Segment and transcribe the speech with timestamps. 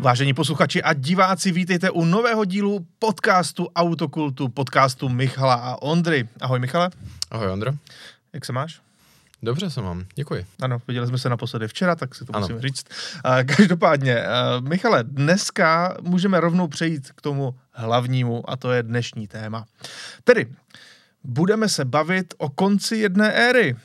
[0.00, 6.28] Vážení posluchači a diváci, vítejte u nového dílu podcastu Autokultu, podcastu Michala a Ondry.
[6.40, 6.90] Ahoj Michale.
[7.30, 7.72] Ahoj Ondro.
[8.32, 8.80] Jak se máš?
[9.42, 10.46] Dobře se mám, děkuji.
[10.62, 12.40] Ano, viděli jsme se naposledy včera, tak si to ano.
[12.40, 12.86] musím říct.
[13.56, 14.22] Každopádně,
[14.60, 19.64] Michale, dneska můžeme rovnou přejít k tomu hlavnímu a to je dnešní téma.
[20.24, 20.46] Tedy,
[21.24, 23.76] budeme se bavit o konci jedné éry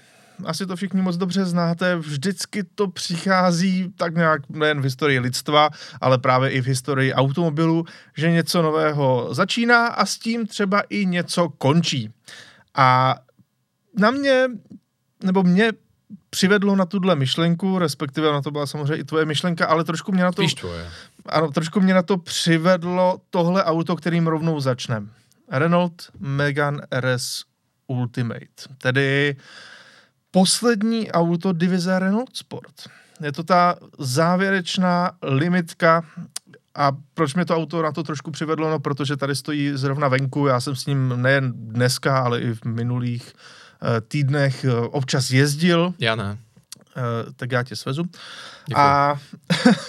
[0.46, 5.70] asi to všichni moc dobře znáte, vždycky to přichází tak nějak nejen v historii lidstva,
[6.02, 7.86] ale právě i v historii automobilů,
[8.18, 12.14] že něco nového začíná a s tím třeba i něco končí.
[12.76, 13.16] A
[13.98, 14.48] na mě,
[15.24, 15.72] nebo mě
[16.30, 20.24] přivedlo na tuhle myšlenku, respektive na to byla samozřejmě i tvoje myšlenka, ale trošku mě
[20.24, 20.44] na to...
[20.60, 20.88] tvoje.
[21.26, 25.08] Ano, trošku mě na to přivedlo tohle auto, kterým rovnou začneme.
[25.52, 27.44] Renault Megane RS
[27.88, 28.64] Ultimate.
[28.78, 29.44] Tedy uh,
[30.36, 32.74] poslední auto divize Renault Sport.
[33.22, 36.04] Je to ta závěrečná limitka
[36.76, 38.70] a proč mě to auto na to trošku přivedlo?
[38.70, 42.66] No, protože tady stojí zrovna venku, já jsem s ním nejen dneska, ale i v
[42.66, 45.94] minulých uh, týdnech uh, občas jezdil.
[46.00, 46.32] Já ne.
[46.32, 48.04] Uh, tak já tě svezu.
[48.76, 49.16] A,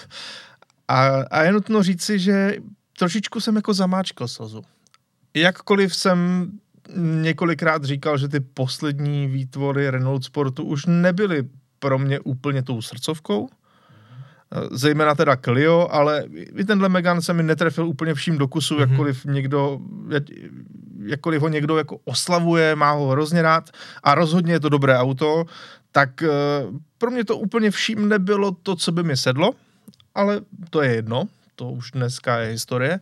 [0.89, 2.57] a, a je nutno říci, že
[2.99, 4.63] trošičku jsem jako zamáčkal slzu.
[5.35, 6.51] Jakkoliv jsem
[6.97, 11.49] několikrát říkal, že ty poslední výtvory Renault Sportu už nebyly
[11.79, 13.49] pro mě úplně tou srdcovkou,
[14.71, 16.25] zejména teda Clio, ale
[16.57, 18.91] i tenhle Megan se mi netrefil úplně vším do kusu, mm-hmm.
[18.91, 19.81] jakkoliv někdo,
[21.05, 23.71] jakkoliv ho někdo jako oslavuje, má ho hrozně rád
[24.03, 25.45] a rozhodně je to dobré auto,
[25.93, 26.29] tak eh,
[26.99, 29.51] pro mě to úplně vším nebylo to, co by mi sedlo,
[30.15, 31.25] ale to je jedno,
[31.57, 33.01] to už dneska je historie.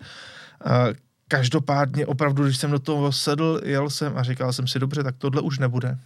[0.66, 0.94] Eh,
[1.36, 5.14] Každopádně opravdu, když jsem do toho sedl, jel jsem a říkal jsem si, dobře, tak
[5.18, 5.98] tohle už nebude.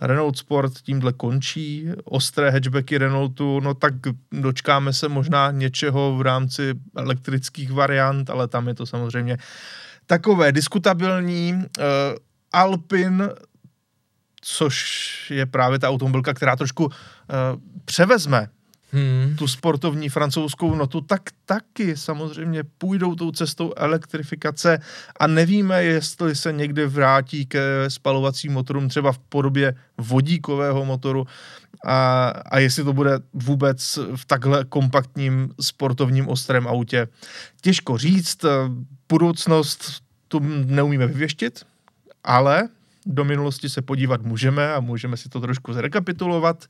[0.00, 3.94] Renault Sport tímhle končí, ostré hatchbacky Renaultu, no tak
[4.32, 9.38] dočkáme se možná něčeho v rámci elektrických variant, ale tam je to samozřejmě
[10.06, 11.52] takové diskutabilní.
[11.54, 11.64] Uh,
[12.52, 13.28] Alpin,
[14.40, 16.92] což je právě ta automobilka, která trošku uh,
[17.84, 18.48] převezme
[18.92, 19.36] hmm.
[19.38, 24.78] tu sportovní francouzskou notu, tak taky samozřejmě půjdou tou cestou elektrifikace
[25.20, 31.26] a nevíme, jestli se někdy vrátí ke spalovacím motorům třeba v podobě vodíkového motoru
[31.86, 37.08] a, a jestli to bude vůbec v takhle kompaktním sportovním ostrém autě.
[37.60, 38.44] Těžko říct,
[39.08, 41.64] budoucnost tu neumíme vyvěštit,
[42.24, 42.68] ale
[43.06, 46.64] do minulosti se podívat můžeme a můžeme si to trošku zrekapitulovat.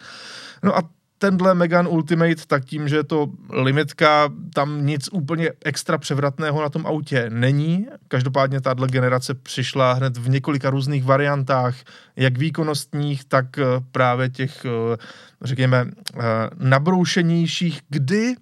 [0.62, 0.82] No a
[1.20, 6.68] tenhle Megan Ultimate, tak tím, že je to limitka, tam nic úplně extra převratného na
[6.68, 7.86] tom autě není.
[8.08, 11.76] Každopádně tahle generace přišla hned v několika různých variantách,
[12.16, 14.96] jak výkonnostních, tak eh, právě těch, eh,
[15.42, 16.20] řekněme, eh,
[16.58, 18.34] nabroušenějších, kdy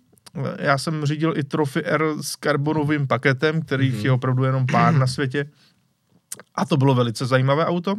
[0.58, 4.04] já jsem řídil i Trophy R s karbonovým paketem, kterých mm-hmm.
[4.04, 5.50] je opravdu jenom pár na světě.
[6.54, 7.94] A to bylo velice zajímavé auto.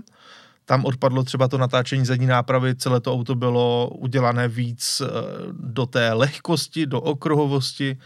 [0.69, 5.09] Tam odpadlo třeba to natáčení zadní nápravy, celé to auto bylo udělané víc eh,
[5.51, 7.97] do té lehkosti, do okruhovosti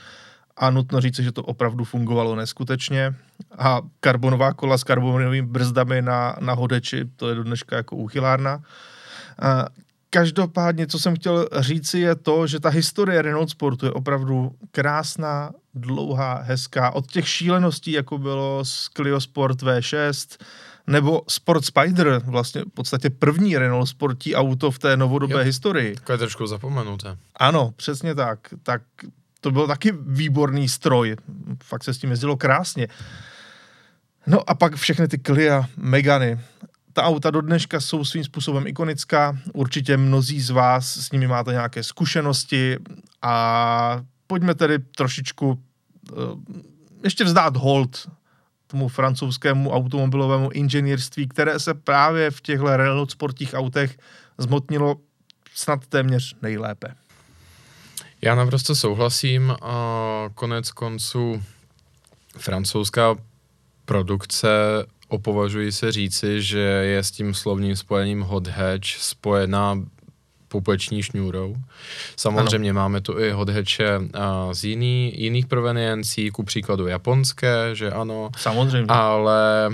[0.58, 3.16] a nutno říct, že to opravdu fungovalo neskutečně.
[3.58, 8.64] A karbonová kola s karbonovými brzdami na, na hodeči, to je do dneška jako úchylárna.
[9.42, 9.66] A
[10.10, 15.52] každopádně, co jsem chtěl říci, je to, že ta historie Renault Sportu je opravdu krásná,
[15.76, 16.92] dlouhá, hezká.
[16.92, 20.38] Od těch šíleností, jako bylo z Clio Sport V6,
[20.88, 25.96] nebo Sport Spider, vlastně v podstatě první Renault sportí auto v té novodobé jo, historii.
[25.96, 27.18] Takové trošku zapomenuté.
[27.36, 28.40] Ano, přesně tak.
[28.64, 28.82] Tak
[29.42, 31.16] to byl taky výborný stroj.
[31.64, 32.88] Fakt se s tím jezdilo krásně.
[34.28, 36.40] No a pak všechny ty Clia, Megany.
[36.94, 39.38] Ta auta do dneška jsou svým způsobem ikonická.
[39.54, 42.78] Určitě mnozí z vás s nimi máte nějaké zkušenosti
[43.22, 46.18] a pojďme tedy trošičku uh,
[47.04, 48.10] ještě vzdát hold
[48.74, 53.98] tomu francouzskému automobilovému inženýrství, které se právě v těchto Renault sportních autech
[54.38, 54.96] zmotnilo
[55.54, 56.96] snad téměř nejlépe.
[58.22, 59.76] Já naprosto souhlasím a
[60.36, 61.44] konec konců
[62.38, 63.16] francouzská
[63.86, 64.48] produkce
[65.08, 69.78] opovažuji se říci, že je s tím slovním spojením hot hatch spojená
[70.54, 71.56] pupeční šňůrou.
[72.16, 72.80] Samozřejmě ano.
[72.80, 74.00] máme tu i hodheče
[74.52, 78.30] z jiný, jiných proveniencí, ku příkladu japonské, že ano.
[78.38, 78.86] Samozřejmě.
[78.88, 79.70] Ale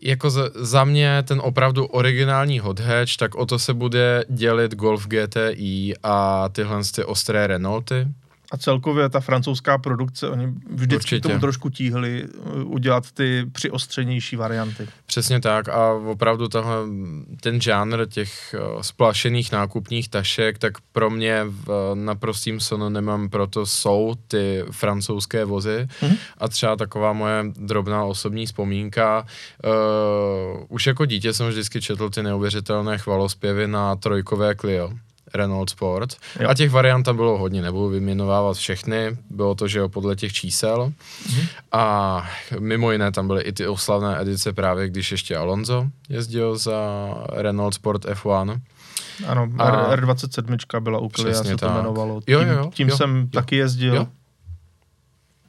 [0.00, 4.74] jako za, za mě ten opravdu originální hot hatch, tak o to se bude dělit
[4.74, 8.06] Golf GTI a tyhle ty ostré Renaulty.
[8.52, 11.28] A celkově ta francouzská produkce, oni vždycky Určitě.
[11.28, 14.88] tomu trošku tíhli uh, udělat ty přiostřenější varianty.
[15.06, 16.76] Přesně tak a opravdu tohle,
[17.40, 24.14] ten žánr těch uh, splašených nákupních tašek, tak pro mě v naprostým synonymem proto jsou
[24.28, 26.16] ty francouzské vozy mm-hmm.
[26.38, 29.26] a třeba taková moje drobná osobní vzpomínka.
[29.64, 34.92] Uh, už jako dítě jsem vždycky četl ty neuvěřitelné chvalospěvy na trojkové Clio
[35.34, 36.16] Renault Sport.
[36.40, 36.48] Jo.
[36.48, 40.32] A těch variant tam bylo hodně, nebudu vyměnovávat všechny, bylo to, že jo, podle těch
[40.32, 40.92] čísel.
[41.30, 41.46] Mhm.
[41.72, 42.26] A
[42.58, 46.78] mimo jiné tam byly i ty oslavné edice právě, když ještě Alonso jezdil za
[47.32, 48.60] Renault Sport F1.
[49.26, 52.20] Ano, a R27 byla u Clio, se to jmenovalo.
[52.20, 53.94] Tím, jo, jo, tím jo, jsem jo, taky jezdil.
[53.94, 54.06] Jo.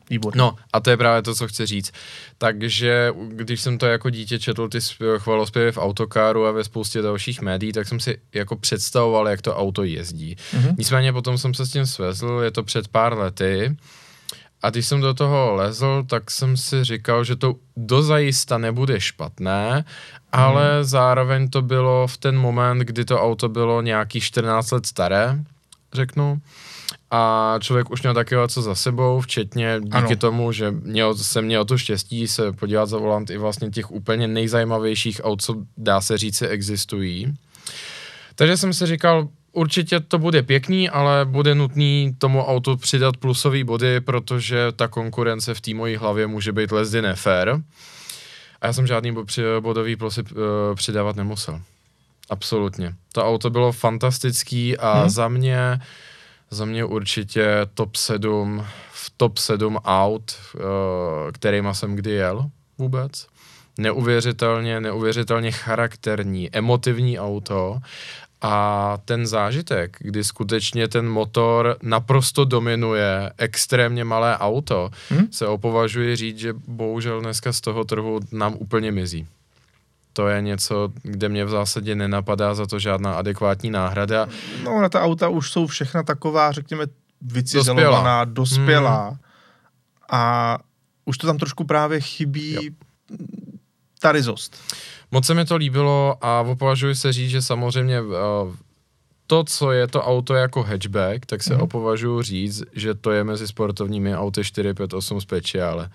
[0.09, 0.39] Výborně.
[0.39, 1.91] No a to je právě to, co chci říct.
[2.38, 4.79] Takže když jsem to jako dítě četl ty
[5.17, 9.56] chvalospěvy v autokáru a ve spoustě dalších médií, tak jsem si jako představoval, jak to
[9.56, 10.35] auto jezdí.
[10.35, 10.75] Mm-hmm.
[10.77, 13.75] Nicméně potom jsem se s tím svezl, je to před pár lety.
[14.61, 19.85] A když jsem do toho lezl, tak jsem si říkal, že to dozajista nebude špatné,
[20.31, 20.83] ale hmm.
[20.83, 25.39] zároveň to bylo v ten moment, kdy to auto bylo nějaký 14 let staré,
[25.94, 26.41] řeknu
[27.11, 30.15] a člověk už měl taky co za sebou, včetně díky ano.
[30.15, 34.27] tomu, že měl, jsem měl to štěstí se podívat za volant i vlastně těch úplně
[34.27, 37.33] nejzajímavějších aut, co dá se říci existují.
[38.35, 43.63] Takže jsem si říkal, určitě to bude pěkný, ale bude nutný tomu autu přidat plusové
[43.63, 47.61] body, protože ta konkurence v té mojí hlavě může být lezdy nefér.
[48.61, 49.15] A já jsem žádný
[49.59, 50.38] bodový plusy uh,
[50.75, 51.61] přidávat nemusel.
[52.29, 52.94] Absolutně.
[53.13, 55.09] To auto bylo fantastický a hmm.
[55.09, 55.79] za mě
[56.51, 60.62] za mě určitě top 7, v top 7 aut, uh,
[61.31, 63.28] kterýma jsem kdy jel vůbec.
[63.78, 67.80] Neuvěřitelně, neuvěřitelně charakterní, emotivní auto
[68.42, 75.28] a ten zážitek, kdy skutečně ten motor naprosto dominuje extrémně malé auto, hmm?
[75.31, 79.28] se opovažuje říct, že bohužel dneska z toho trhu nám úplně mizí
[80.13, 84.27] to je něco, kde mě v zásadě nenapadá za to žádná adekvátní náhrada.
[84.63, 86.85] No na ta auta už jsou všechna taková, řekněme,
[87.21, 88.25] vycizelovaná, dospělá.
[88.25, 89.07] dospělá.
[89.07, 89.17] Hmm.
[90.11, 90.57] A
[91.06, 92.61] už to tam trošku právě chybí jo.
[94.00, 94.57] ta rizost.
[95.11, 98.01] Moc se mi to líbilo a opovažuji se říct, že samozřejmě
[99.27, 101.63] to, co je to auto jako hatchback, tak se mm-hmm.
[101.63, 105.89] opovažuji říct, že to je mezi sportovními auty 458 Speciale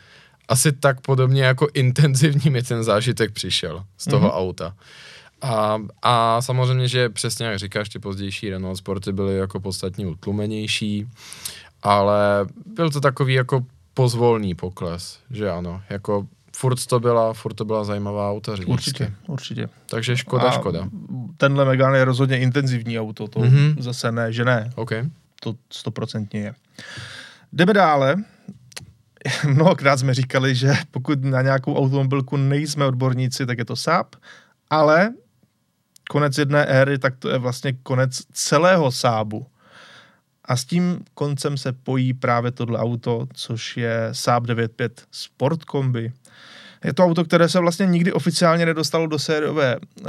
[0.49, 4.37] asi tak podobně jako intenzivní mi ten zážitek přišel z toho mm-hmm.
[4.37, 4.75] auta.
[5.43, 11.07] A, a samozřejmě, že přesně jak říkáš, ty pozdější Renault Sporty byly jako podstatně utlumenější,
[11.83, 16.27] ale byl to takový jako pozvolný pokles, že ano, jako
[16.57, 18.73] furt to byla, furt to byla zajímavá auta řidičsky.
[18.73, 19.69] Určitě, určitě.
[19.91, 20.89] Takže škoda, a škoda.
[21.37, 23.77] Tenhle Megane je rozhodně intenzivní auto, to mm-hmm.
[23.79, 24.71] zase ne, že ne.
[24.75, 25.05] Okay.
[25.41, 26.55] To stoprocentně je.
[27.53, 28.17] Jdeme dále
[29.49, 34.17] mnohokrát jsme říkali, že pokud na nějakou automobilku nejsme odborníci, tak je to Saab,
[34.71, 35.13] ale
[36.11, 39.47] konec jedné éry, tak to je vlastně konec celého Saabu.
[40.45, 46.13] A s tím koncem se pojí právě tohle auto, což je Saab 95 Sport Combi.
[46.85, 50.05] Je to auto, které se vlastně nikdy oficiálně nedostalo do sériové, eh,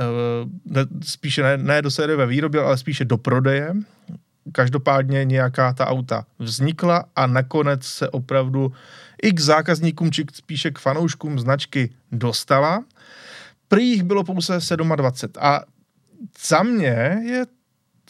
[0.66, 3.74] ne, spíše ne, ne do sériové výroby, ale spíše do prodeje.
[4.52, 8.74] Každopádně nějaká ta auta vznikla a nakonec se opravdu
[9.26, 12.84] i k zákazníkům, či spíše k fanouškům značky dostala.
[13.68, 14.60] Prý jich bylo pouze
[14.96, 15.44] 27.
[15.46, 15.62] A
[16.48, 17.46] za mě je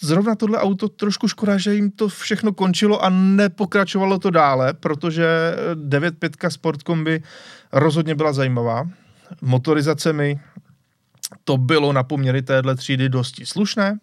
[0.01, 5.27] zrovna tohle auto trošku škoda, že jim to všechno končilo a nepokračovalo to dále, protože
[5.73, 7.23] 9.5 Sport Combi
[7.71, 8.89] rozhodně byla zajímavá.
[9.41, 10.39] Motorizacemi
[11.43, 13.99] to bylo na poměry téhle třídy dosti slušné.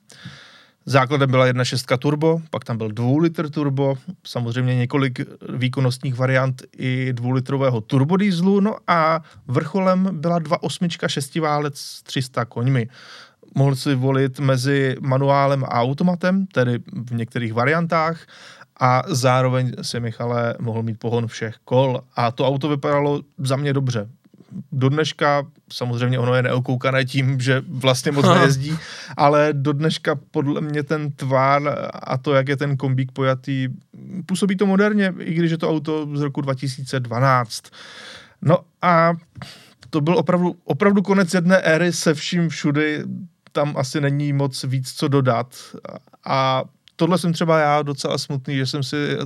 [0.86, 5.20] Základem byla 1.6 turbo, pak tam byl 2 litr turbo, samozřejmě několik
[5.56, 12.88] výkonnostních variant i 2 litrového turbodýzlu, no a vrcholem byla 2.8 šestiválec 300 koňmi.
[13.54, 18.26] Mohl si volit mezi manuálem a automatem, tedy v některých variantách,
[18.80, 22.00] a zároveň si Michale mohl mít pohon všech kol.
[22.16, 24.08] A to auto vypadalo za mě dobře
[24.72, 28.78] do dneška, samozřejmě ono je neokoukané tím, že vlastně moc nejezdí,
[29.16, 33.68] ale do dneška podle mě ten tvár a to, jak je ten kombík pojatý,
[34.26, 37.62] působí to moderně, i když je to auto z roku 2012.
[38.42, 39.12] No a
[39.90, 43.04] to byl opravdu, opravdu konec jedné éry se vším všudy,
[43.52, 45.54] tam asi není moc víc co dodat.
[46.24, 46.64] A
[46.96, 49.16] tohle jsem třeba já docela smutný, že jsem si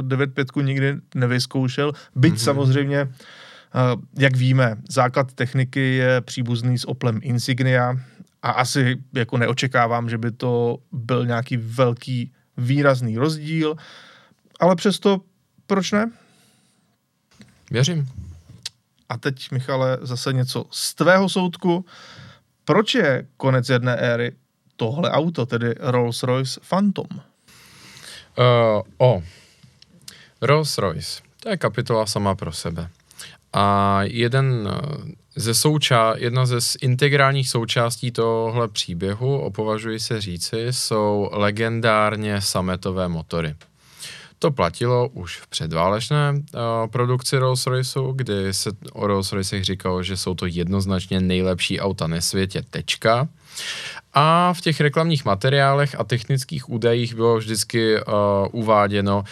[0.00, 2.44] 9.5 nikdy nevyzkoušel, byť mm-hmm.
[2.44, 3.43] samozřejmě Eh,
[4.18, 7.96] jak víme, základ techniky je příbuzný s Oplem Insignia
[8.42, 13.76] a asi jako neočekávám, že by to byl nějaký velký výrazný rozdíl.
[14.60, 15.20] ale přesto
[15.66, 16.10] proč ne?
[17.70, 18.08] Věřím.
[19.08, 21.84] A teď, Michale, zase něco z tvého soudku.
[22.64, 24.32] Proč je konec jedné éry
[24.76, 27.06] tohle auto, tedy Rolls-Royce Phantom?
[27.10, 29.22] Uh, o,
[30.42, 31.22] Rolls-Royce.
[31.40, 32.88] To je kapitola sama pro sebe.
[33.54, 41.28] A jeden eh, ze souča- jedna ze integrálních součástí tohle příběhu, opovažuji se říci, jsou
[41.32, 43.54] legendárně sametové motory.
[44.38, 50.34] To platilo už v předválečné uh, produkci Rolls-Royceu, kdy se o Rolls-Roycech říkalo, že jsou
[50.34, 53.28] to jednoznačně nejlepší auta na světě, tečka.
[54.14, 58.02] A v těch reklamních materiálech a technických údajích bylo vždycky uh,
[58.52, 59.24] uváděno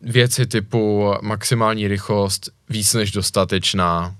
[0.00, 4.14] věci typu maximální rychlost víc než dostatečná,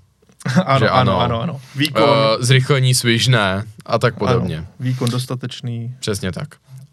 [0.65, 1.61] ano, že ano, ano, ano.
[1.75, 2.03] Výkon.
[2.03, 2.09] Uh,
[2.39, 4.57] zrychlení svižné a tak podobně.
[4.57, 5.95] Ano, výkon dostatečný.
[5.99, 6.47] Přesně tak.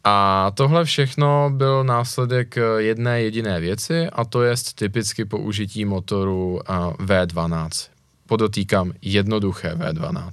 [0.05, 6.61] A tohle všechno byl následek jedné jediné věci a to je typicky použití motoru
[6.99, 7.69] V12.
[8.27, 10.31] Podotýkám jednoduché V12.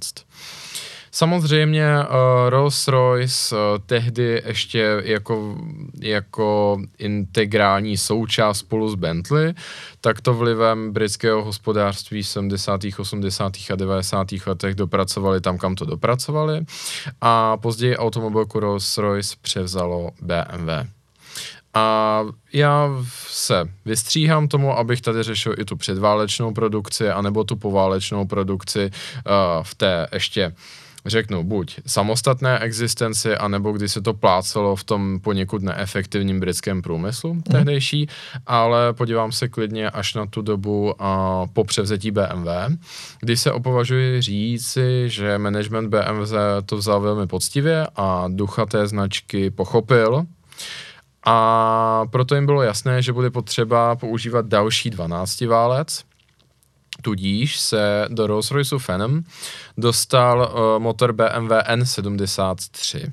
[1.16, 2.04] Samozřejmě uh,
[2.48, 5.56] Rolls-Royce uh, tehdy ještě jako,
[6.00, 9.54] jako integrální součást spolu s Bentley,
[10.00, 13.52] tak to vlivem britského hospodářství v 70., 80.
[13.72, 14.28] a 90.
[14.46, 16.64] letech dopracovali tam, kam to dopracovali
[17.20, 20.70] a později automobilku Rolls-Royce převzalo BMW.
[21.74, 22.90] A já
[23.28, 29.32] se vystříhám tomu, abych tady řešil i tu předválečnou produkci, anebo tu poválečnou produkci uh,
[29.62, 30.52] v té ještě
[31.06, 37.34] řeknu, buď samostatné existenci, anebo kdy se to plácelo v tom poněkud neefektivním britském průmyslu
[37.34, 37.42] mm.
[37.42, 38.06] tehdejší,
[38.46, 42.48] ale podívám se klidně až na tu dobu a po převzetí BMW,
[43.20, 46.34] kdy se opovažuji říci, že management BMW
[46.66, 50.26] to vzal velmi poctivě a ducha té značky pochopil,
[51.28, 56.04] a proto jim bylo jasné, že bude potřeba používat další 12 válec,
[57.02, 59.22] Tudíž se do Rolls-Royce Phantom
[59.76, 63.12] dostal uh, motor BMW N73.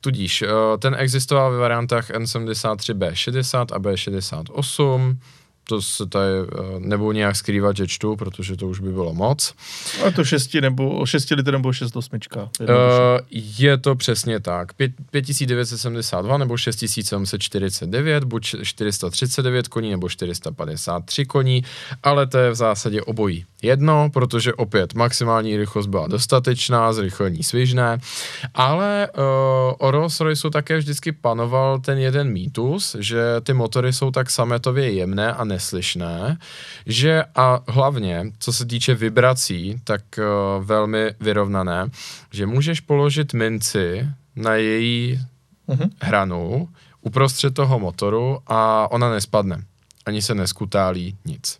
[0.00, 0.48] Tudíž uh,
[0.78, 5.16] ten existoval ve variantách N73B60 a B68
[5.64, 6.44] to se tady eh,
[6.78, 9.54] nebudu nějak skrývat, že čtu, protože to už by bylo moc.
[10.06, 12.48] A to 6 nebo 6 litr nebo 6 osmička?
[12.60, 12.66] Uh,
[13.58, 14.72] je to přesně tak.
[15.10, 21.64] 5972 nebo 6749, buď 439 koní nebo 453 koní,
[22.02, 27.98] ale to je v zásadě obojí jedno, protože opět maximální rychlost byla dostatečná, zrychlení svižné,
[28.54, 29.22] ale uh,
[29.78, 34.92] o Rolls Royceu také vždycky panoval ten jeden mýtus, že ty motory jsou tak sametově
[34.92, 36.38] jemné a neslyšné,
[36.86, 41.88] že a hlavně, co se týče vibrací, tak uh, velmi vyrovnané,
[42.30, 45.20] že můžeš položit minci na její
[45.68, 45.90] uh-huh.
[46.02, 46.68] hranu
[47.00, 49.64] uprostřed toho motoru a ona nespadne.
[50.06, 51.58] Ani se neskutálí nic.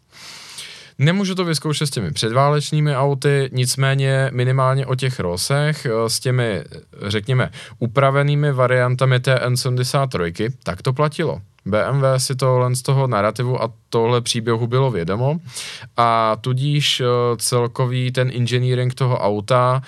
[0.99, 6.65] Nemůžu to vyzkoušet s těmi předválečnými auty, nicméně minimálně o těch rosech eh, s těmi,
[7.07, 11.41] řekněme, upravenými variantami té N73, tak to platilo.
[11.67, 15.37] BMW si tohle z toho narrativu a tohle příběhu bylo vědomo
[15.97, 19.83] a tudíž uh, celkový ten engineering toho auta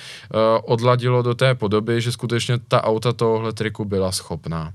[0.63, 4.73] odladilo do té podoby, že skutečně ta auta tohle triku byla schopná.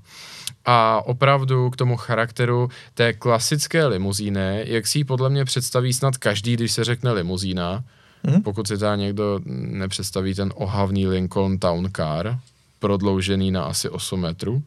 [0.65, 6.17] A opravdu k tomu charakteru té klasické limuzíny, jak si ji podle mě představí snad
[6.17, 7.83] každý, když se řekne limuzína,
[8.23, 8.41] hmm.
[8.41, 12.39] pokud si ta někdo nepředstaví ten ohavný Lincoln Town Car,
[12.79, 14.63] prodloužený na asi 8 metrů.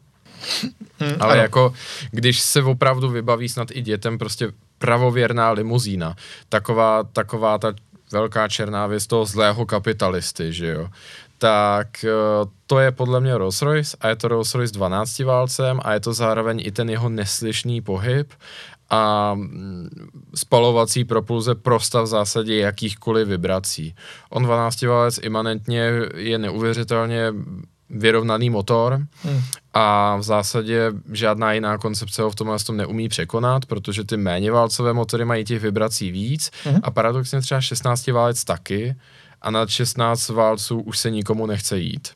[0.99, 1.41] Hmm, Ale ano.
[1.41, 1.73] jako,
[2.11, 6.15] když se opravdu vybaví snad i dětem prostě pravověrná limuzína,
[6.49, 7.73] taková, taková ta
[8.11, 10.87] velká černá věc toho zlého kapitalisty, že jo,
[11.45, 12.09] tak eh,
[12.67, 16.61] to je podle mě Rolls-Royce a je to Rolls-Royce 12 válcem a je to zároveň
[16.65, 18.33] i ten jeho neslyšný pohyb
[18.89, 19.89] a mm,
[20.35, 23.95] spalovací propulze prosta v zásadě jakýchkoliv vibrací.
[24.29, 27.33] On 12 válec imanentně je neuvěřitelně
[27.89, 29.41] vyrovnaný motor hmm.
[29.73, 34.51] a v zásadě žádná jiná koncepce ho v tomhle tom neumí překonat, protože ty méně
[34.51, 36.79] válcové motory mají těch vibrací víc hmm.
[36.83, 38.95] a paradoxně třeba 16 válec taky
[39.45, 42.07] a nad 16 válců už se nikomu nechce jít.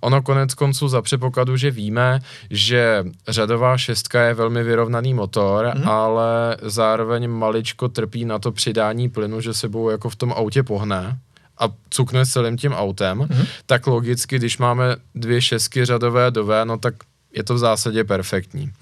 [0.00, 2.20] Ono konec konců za předpokladu, že víme,
[2.50, 5.88] že řadová šestka je velmi vyrovnaný motor, mm.
[5.88, 11.18] ale zároveň maličko trpí na to přidání plynu, že sebou jako v tom autě pohne
[11.58, 13.44] a cukne celým tím autem, mm.
[13.66, 16.94] tak logicky, když máme dvě šestky řadové dové, no tak
[17.32, 18.72] je to v zásadě perfektní.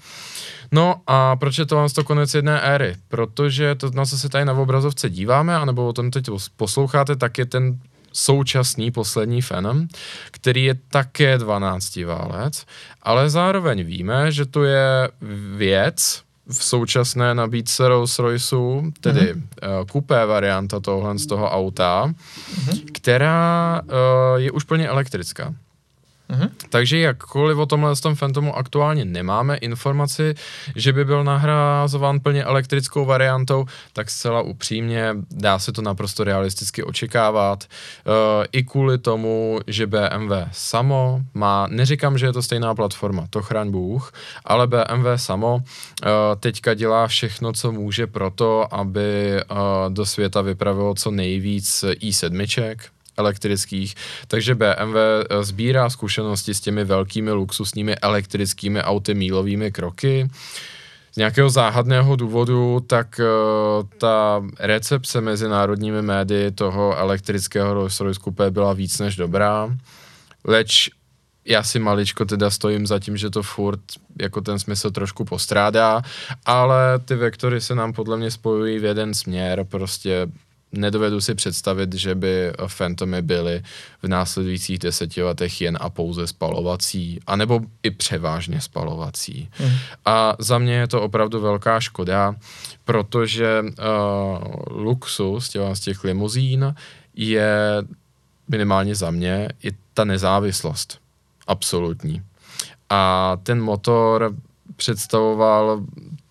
[0.71, 2.95] No a proč je to to konec jedné éry?
[3.07, 7.37] Protože to, na co se tady na obrazovce díváme, anebo o tom teď posloucháte, tak
[7.37, 7.79] je ten
[8.13, 9.87] současný poslední Phantom,
[10.31, 12.65] který je také 12 válec,
[13.01, 15.09] ale zároveň víme, že to je
[15.57, 19.79] věc, v současné nabídce Rolls-Royceu, tedy mm-hmm.
[19.79, 22.81] uh, kupé varianta tohle z toho auta, mm-hmm.
[22.93, 23.91] která uh,
[24.35, 25.53] je už plně elektrická.
[26.29, 26.49] Mm-hmm.
[26.69, 30.35] Takže jakkoliv o tomhle tom Phantomu aktuálně nemáme informaci,
[30.75, 36.83] že by byl nahrázován plně elektrickou variantou, tak zcela upřímně dá se to naprosto realisticky
[36.83, 37.63] očekávat.
[37.63, 38.13] Uh,
[38.51, 43.71] I kvůli tomu, že BMW samo má, neříkám, že je to stejná platforma, to chraň
[43.71, 44.13] Bůh,
[44.45, 45.61] ale BMW samo uh,
[46.39, 49.57] teďka dělá všechno, co může pro to, aby uh,
[49.93, 53.95] do světa vypravilo co nejvíc i7, elektrických,
[54.27, 60.29] takže BMW eh, sbírá zkušenosti s těmi velkými luxusními elektrickými auty mílovými kroky.
[61.11, 68.73] Z nějakého záhadného důvodu, tak uh, ta recepce mezinárodními médii toho elektrického Rolls-Royce Coupé byla
[68.73, 69.77] víc než dobrá,
[70.43, 70.89] leč
[71.45, 73.79] já si maličko teda stojím za tím, že to furt
[74.21, 76.01] jako ten smysl trošku postrádá,
[76.45, 80.27] ale ty vektory se nám podle mě spojují v jeden směr, prostě
[80.77, 83.63] nedovedu si představit, že by Phantomy byly
[84.03, 89.49] v následujících deseti letech jen a pouze spalovací, anebo i převážně spalovací.
[89.59, 89.69] Mm.
[90.05, 92.35] A za mě je to opravdu velká škoda,
[92.85, 93.73] protože uh,
[94.67, 96.75] luxus těla z těch limuzín
[97.15, 97.83] je
[98.47, 100.99] minimálně za mě i ta nezávislost.
[101.47, 102.21] Absolutní.
[102.89, 104.35] A ten motor
[104.75, 105.81] představoval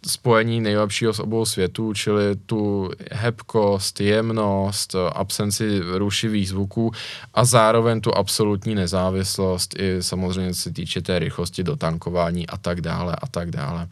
[0.07, 6.93] spojení nejlepšího z obou světů, čili tu hebkost, jemnost, absenci rušivých zvuků
[7.35, 12.81] a zároveň tu absolutní nezávislost i samozřejmě se týče té rychlosti do tankování a tak
[12.81, 13.89] dále a tak dále.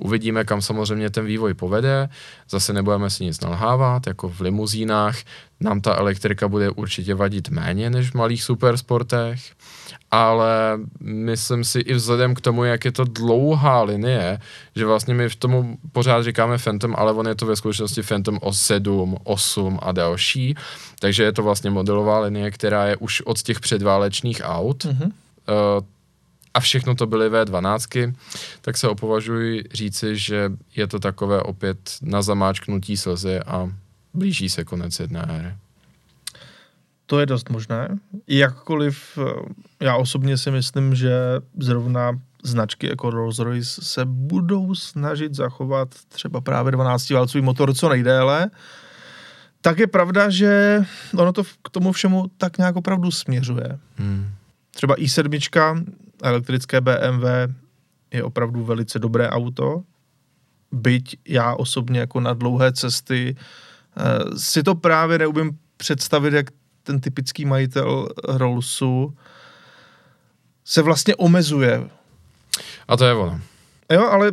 [0.00, 2.08] Uvidíme, kam samozřejmě ten vývoj povede.
[2.50, 5.16] Zase nebudeme si nic nalhávat, jako v limuzínách.
[5.60, 9.40] Nám ta elektrika bude určitě vadit méně než v malých supersportech
[10.10, 14.38] ale myslím si i vzhledem k tomu, jak je to dlouhá linie,
[14.76, 18.38] že vlastně my v tomu pořád říkáme Phantom, ale on je to ve skutečnosti Phantom
[18.42, 20.54] o 7, 8 a další,
[20.98, 25.06] takže je to vlastně modelová linie, která je už od těch předválečných aut, mm-hmm.
[25.06, 25.84] uh,
[26.54, 28.14] a všechno to byly V12,
[28.60, 33.70] tak se opovažuji říci, že je to takové opět na zamáčknutí slzy a
[34.14, 35.54] blíží se konec jedné éry.
[37.06, 37.88] To je dost možné.
[38.26, 41.12] Jakkoliv eh, já osobně si myslím, že
[41.58, 48.50] zrovna značky jako Rolls-Royce se budou snažit zachovat třeba právě 12 válcový motor co nejdéle,
[49.60, 50.82] tak je pravda, že
[51.16, 53.78] ono to k tomu všemu tak nějak opravdu směřuje.
[53.96, 54.28] Hmm.
[54.70, 55.84] Třeba i7,
[56.22, 57.24] elektrické BMW,
[58.12, 59.82] je opravdu velice dobré auto,
[60.72, 66.46] byť já osobně jako na dlouhé cesty eh, si to právě neumím představit, jak
[66.82, 69.16] ten typický majitel Rollsu
[70.64, 71.90] se vlastně omezuje.
[72.88, 73.40] A to je ono.
[73.92, 74.32] Jo, ale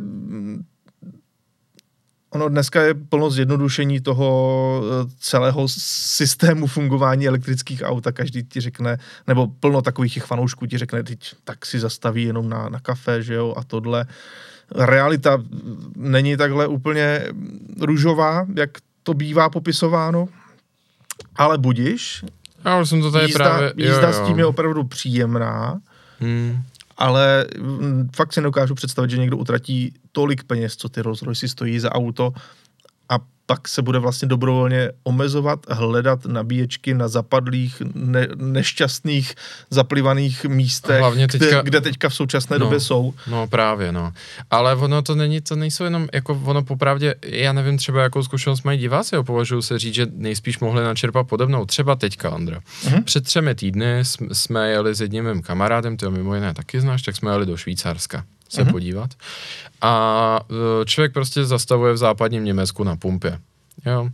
[2.38, 8.62] ono dneska je plno zjednodušení toho eh, celého systému fungování elektrických aut a každý ti
[8.62, 8.98] řekne,
[9.28, 13.24] nebo plno takových těch fanoušků ti řekne, teď tak si zastaví jenom na, na kafe,
[13.24, 14.06] že jo, a tohle.
[14.76, 15.44] Realita
[15.96, 17.26] není takhle úplně
[17.82, 18.70] růžová, jak
[19.04, 20.28] to bývá popisováno,
[21.36, 22.24] ale budiš,
[22.66, 23.74] já už jsem to tady jízda, právě...
[23.76, 24.24] Jízda jo, jo.
[24.24, 25.80] s tím je opravdu příjemná,
[26.20, 26.62] hmm.
[26.98, 27.46] ale
[28.16, 31.92] fakt si neukážu představit, že někdo utratí tolik peněz, co ty Rolls Royce stojí za
[31.92, 32.34] auto
[33.10, 39.36] a pak se bude vlastně dobrovolně omezovat, hledat nabíječky na zapadlých, ne, nešťastných,
[39.70, 43.14] zaplivaných místech, Hlavně teďka, kde, kde teďka v současné no, době jsou.
[43.28, 44.12] No právě, no.
[44.50, 48.64] Ale ono to není, to nejsou jenom, jako ono popravdě, já nevím třeba, jakou zkušenost
[48.64, 51.66] mají diváci, jo, považuji se říct, že nejspíš mohli načerpat podobnou.
[51.66, 52.60] Třeba teďka, Andra.
[52.60, 53.04] Uh-huh.
[53.04, 54.00] Před třemi týdny
[54.34, 57.46] jsme jeli s jedním mým kamarádem, ty ho mimo jiné taky znáš, tak jsme jeli
[57.46, 58.72] do Švýcarska se uh-huh.
[58.72, 59.10] podívat.
[59.82, 60.40] A
[60.82, 63.40] e, člověk prostě zastavuje v západním Německu na pumpě.
[63.86, 64.10] Jo.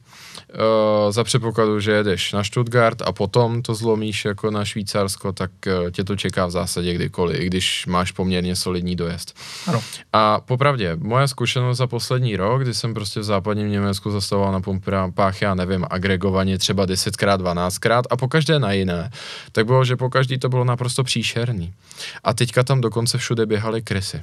[0.54, 5.52] E, za předpokladu, že jedeš na Stuttgart a potom to zlomíš jako na Švýcarsko, tak
[5.67, 9.38] e, tě to čeká v zásadě kdykoliv, i když máš poměrně solidní dojezd.
[9.67, 9.82] Ano.
[10.13, 14.62] A popravdě, moje zkušenost za poslední rok, kdy jsem prostě v západním Německu zastavoval na
[14.62, 19.12] pumpách, já nevím, agregovaně třeba 10krát, 12krát a po každé na jiné,
[19.52, 21.73] tak bylo, že po každý to bylo naprosto příšerný.
[22.23, 24.21] A teďka tam dokonce všude běhaly krysy.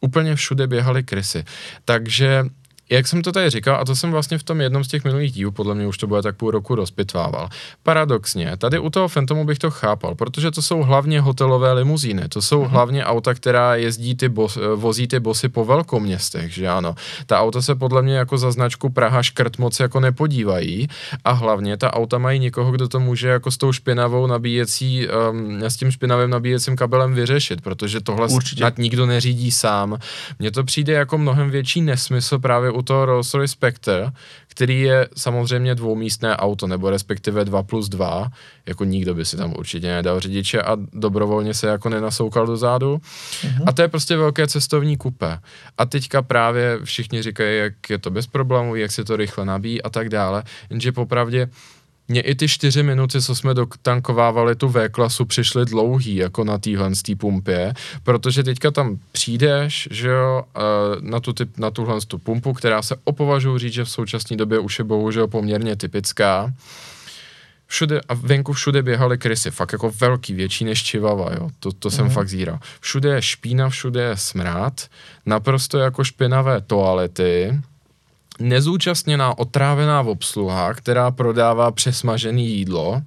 [0.00, 1.44] Úplně všude běhaly krysy.
[1.84, 2.44] Takže
[2.94, 5.32] jak jsem to tady říkal, a to jsem vlastně v tom jednom z těch minulých
[5.32, 7.48] dílů, podle mě už to bude tak půl roku rozpitvával.
[7.82, 12.42] Paradoxně, tady u toho Phantomu bych to chápal, protože to jsou hlavně hotelové limuzíny, to
[12.42, 12.68] jsou mm-hmm.
[12.68, 16.94] hlavně auta, která jezdí ty bos, vozí ty bosy po velkoměstech, že ano.
[17.26, 20.88] Ta auta se podle mě jako za značku Praha škrt moc jako nepodívají
[21.24, 25.62] a hlavně ta auta mají někoho, kdo to může jako s tou špinavou nabíjecí, um,
[25.62, 28.62] s tím špinavým nabíjecím kabelem vyřešit, protože tohle Určitě.
[28.62, 29.98] nad nikdo neřídí sám.
[30.38, 34.10] Mně to přijde jako mnohem větší nesmysl právě u toho Rolls-Royce Spectre,
[34.48, 38.28] který je samozřejmě dvoumístné auto, nebo respektive 2 plus 2,
[38.66, 42.96] jako nikdo by si tam určitě nedal řidiče a dobrovolně se jako nenasoukal do zádu.
[42.96, 43.64] Mm-hmm.
[43.66, 45.38] A to je prostě velké cestovní kupe.
[45.78, 49.82] A teďka právě všichni říkají, jak je to bez problémů, jak se to rychle nabíjí
[49.82, 51.48] a tak dále, jenže popravdě
[52.08, 56.90] mě i ty čtyři minuty, co jsme dotankovávali tu V-klasu, přišly dlouhý, jako na téhle
[57.18, 60.44] pumpě, protože teďka tam přijdeš, že jo,
[61.00, 64.58] na, tu typ, na tuhle tu pumpu, která se opovažuji říct, že v současné době
[64.58, 66.52] už je bohužel poměrně typická,
[67.66, 71.88] všude a venku všude běhaly krysy, fakt jako velký, větší než čivava, jo, to, to
[71.88, 71.90] mm.
[71.90, 72.14] jsem mhm.
[72.14, 72.58] fakt zíral.
[72.80, 74.86] Všude je špína, všude je smrad,
[75.26, 77.60] naprosto jako špinavé toalety,
[78.38, 83.02] nezúčastněná otrávená obsluha, která prodává přesmažený jídlo,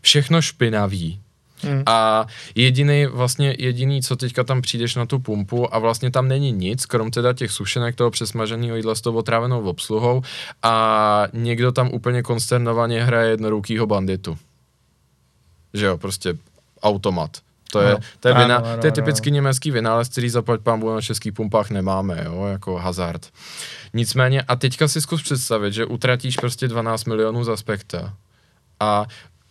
[0.00, 1.20] všechno špinavý.
[1.62, 1.82] Hmm.
[1.86, 6.52] A jediný, vlastně jediný, co teďka tam přijdeš na tu pumpu a vlastně tam není
[6.52, 10.22] nic, krom teda těch sušenek toho přesmaženého jídla s tou otrávenou obsluhou
[10.62, 14.38] a někdo tam úplně konsternovaně hraje jednorukýho banditu.
[15.74, 16.34] Že jo, prostě
[16.82, 17.30] automat.
[17.80, 17.98] To je, no.
[18.20, 19.34] to je, vina, ano, to je typický ano.
[19.34, 23.26] německý vynález, který zaplať pán na českých pumpách nemáme, jo, jako hazard.
[23.94, 28.14] Nicméně, a teďka si zkus představit, že utratíš prostě 12 milionů za spekta
[28.80, 29.06] a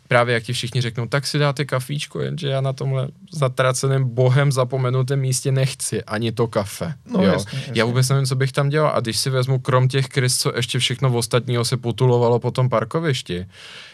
[0.08, 4.52] právě jak ti všichni řeknou, tak si dáte kafíčko, jenže já na tomhle zatraceném bohem
[4.52, 6.94] zapomenutém místě nechci ani to kafe.
[7.06, 7.32] No, jo.
[7.34, 7.74] Jasně, jasně.
[7.76, 8.92] Já vůbec nevím, co bych tam dělal.
[8.96, 12.52] A když si vezmu krom těch krys, co ještě všechno v ostatního se potulovalo po
[12.52, 13.46] tom parkovišti,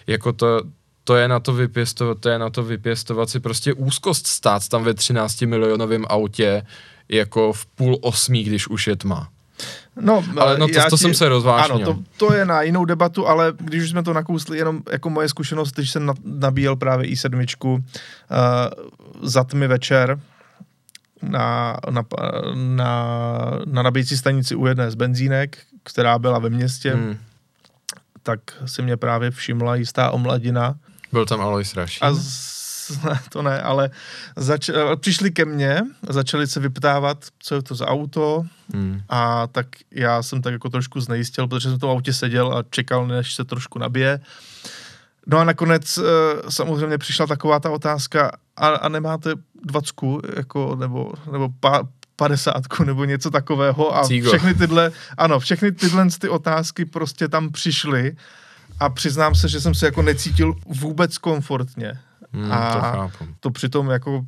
[0.07, 0.61] jako to,
[1.09, 4.83] to je na to vypěstovat, to je na to vypěstovat si prostě úzkost stát tam
[4.83, 6.63] ve 13 milionovém autě
[7.09, 9.29] jako v půl osmí, když už je tma.
[10.01, 11.75] No, ale no to, to ti, jsem se rozvážnil.
[11.75, 15.09] Ano, to, to je na jinou debatu, ale když už jsme to nakousli, jenom jako
[15.09, 17.79] moje zkušenost, když jsem nabíjel právě i7 uh,
[19.21, 20.19] za tmy večer
[21.21, 22.05] na, na,
[22.53, 23.11] na,
[23.65, 27.17] na nabíjecí stanici u jedné z benzínek, která byla ve městě, hmm.
[28.23, 30.75] tak si mě právě všimla jistá omladina,
[31.11, 32.07] byl tam Alois Rašín?
[32.07, 32.59] A z,
[33.03, 33.89] ne, to ne, ale
[34.35, 38.43] zač, přišli ke mně, začali se vyptávat, co je to za auto
[38.73, 39.01] hmm.
[39.09, 42.63] a tak já jsem tak jako trošku znejistil, protože jsem v tom autě seděl a
[42.69, 44.19] čekal, než se trošku nabije.
[45.27, 46.03] No a nakonec eh,
[46.49, 53.05] samozřejmě přišla taková ta otázka, a, a nemáte dvacku, jako, nebo, nebo pa, padesátku nebo
[53.05, 54.29] něco takového a Cígo.
[54.29, 58.15] všechny tyhle, ano, všechny tyhle ty otázky prostě tam přišly
[58.79, 61.99] a přiznám se, že jsem se jako necítil vůbec komfortně.
[62.33, 63.27] Hmm, a to, chápu.
[63.39, 64.25] to přitom jako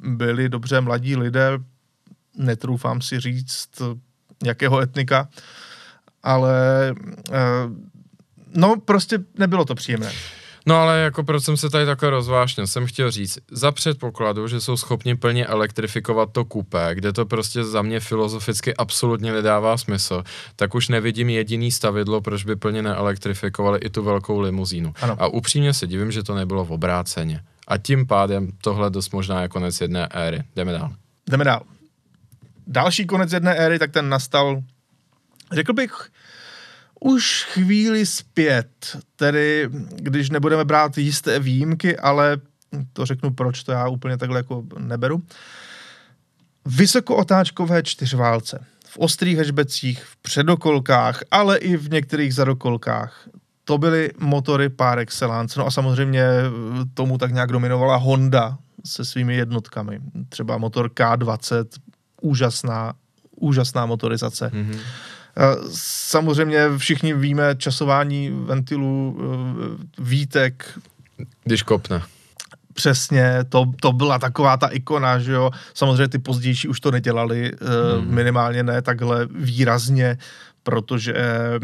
[0.00, 1.50] byli dobře mladí lidé,
[2.36, 3.68] netroufám si říct,
[4.44, 5.28] jakého etnika,
[6.22, 6.94] ale
[7.32, 7.38] eh,
[8.54, 10.10] no prostě nebylo to příjemné.
[10.68, 14.60] No ale jako proč jsem se tady takhle rozvášnil, jsem chtěl říct, za předpokladu, že
[14.60, 20.24] jsou schopni plně elektrifikovat to kupé, kde to prostě za mě filozoficky absolutně nedává smysl,
[20.56, 24.92] tak už nevidím jediný stavidlo, proč by plně neelektrifikovali i tu velkou limuzínu.
[25.00, 25.16] Ano.
[25.18, 27.40] A upřímně se divím, že to nebylo v obráceně.
[27.68, 30.42] A tím pádem tohle dost možná je konec jedné éry.
[30.56, 30.90] Jdeme dál.
[31.30, 31.62] Jdeme dál.
[32.66, 34.62] Další konec jedné éry, tak ten nastal,
[35.52, 36.10] řekl bych,
[37.00, 42.38] už chvíli zpět, tedy když nebudeme brát jisté výjimky, ale
[42.92, 45.22] to řeknu proč, to já úplně takhle jako neberu.
[46.66, 48.64] Vysokootáčkové čtyřválce.
[48.86, 53.28] V ostrých hešbecích, v předokolkách, ale i v některých zadokolkách.
[53.64, 55.60] To byly motory par excellence.
[55.60, 56.24] No a samozřejmě
[56.94, 60.00] tomu tak nějak dominovala Honda se svými jednotkami.
[60.28, 61.64] Třeba motor K20,
[62.20, 62.94] úžasná,
[63.36, 64.50] úžasná motorizace.
[64.54, 64.78] Mm-hmm.
[65.72, 70.78] Samozřejmě všichni víme časování ventilů, eh, výtek.
[71.44, 72.02] Když kopne.
[72.74, 75.50] Přesně, to, to byla taková ta ikona, že jo.
[75.74, 78.14] Samozřejmě ty pozdější už to nedělali, hmm.
[78.14, 80.18] minimálně ne takhle výrazně,
[80.62, 81.58] protože eh,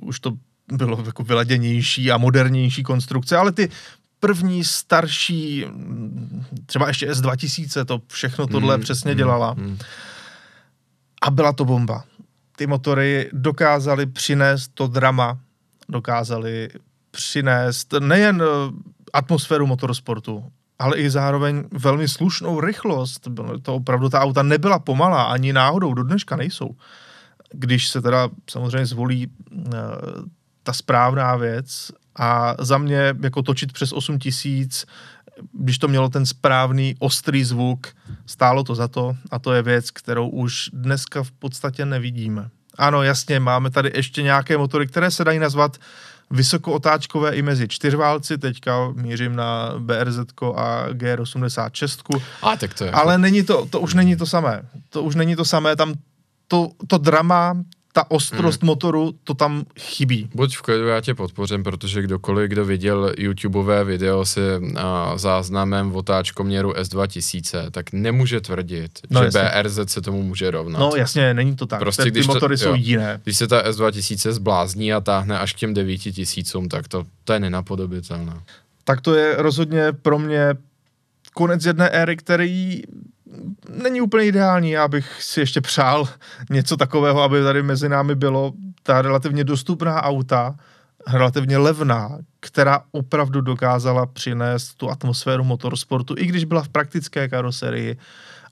[0.00, 0.32] už to
[0.72, 3.68] bylo jako vyladěnější a modernější konstrukce, ale ty
[4.20, 5.64] první starší,
[6.66, 9.50] třeba ještě S2000, to všechno tohle hmm, přesně hmm, dělala.
[9.50, 9.78] Hmm.
[11.22, 12.04] A byla to bomba
[12.60, 15.38] ty motory dokázaly přinést to drama,
[15.88, 16.68] dokázaly
[17.10, 18.72] přinést nejen eh,
[19.12, 20.44] atmosféru motorsportu,
[20.78, 23.28] ale i zároveň velmi slušnou rychlost.
[23.62, 26.76] To opravdu ta auta nebyla pomalá, ani náhodou, do dneška nejsou.
[27.52, 29.72] když se teda samozřejmě zvolí uh,
[30.62, 34.86] ta správná věc a za mě jako točit přes 8 tisíc,
[35.52, 37.86] když to mělo ten správný ostrý zvuk,
[38.26, 42.48] stálo to za to a to je věc, kterou už dneska v podstatě nevidíme.
[42.78, 45.76] Ano, jasně, máme tady ještě nějaké motory, které se dají nazvat
[46.30, 50.18] vysokootáčkové i mezi čtyřválci, teďka mířím na BRZ
[50.54, 52.20] a G86.
[52.42, 52.90] A tak to je.
[52.90, 54.62] Ale není to, to už není to samé.
[54.88, 55.94] To už není to samé, tam
[56.48, 57.56] to, to drama,
[57.92, 58.66] ta ostrost hmm.
[58.66, 60.28] motoru, to tam chybí.
[60.34, 65.90] Buď v klidu, já tě podpořím, protože kdokoliv, kdo viděl YouTubeové video se a, záznamem
[65.90, 69.62] v otáčkoměru S2000, tak nemůže tvrdit, no, že jasně.
[69.62, 70.78] BRZ se tomu může rovnat.
[70.78, 71.78] No jasně, není to tak.
[71.78, 73.20] Prostě, ty, když ty motory to, jsou jo, jiné.
[73.24, 77.40] Když se ta S2000 zblázní a táhne až k těm 9000, tak to, to je
[77.40, 78.34] nenapodobitelné.
[78.84, 80.54] Tak to je rozhodně pro mě
[81.34, 82.82] konec jedné éry, který
[83.68, 84.70] není úplně ideální.
[84.70, 86.08] Já bych si ještě přál
[86.50, 90.54] něco takového, aby tady mezi námi bylo ta relativně dostupná auta,
[91.08, 97.96] relativně levná, která opravdu dokázala přinést tu atmosféru motorsportu, i když byla v praktické karoserii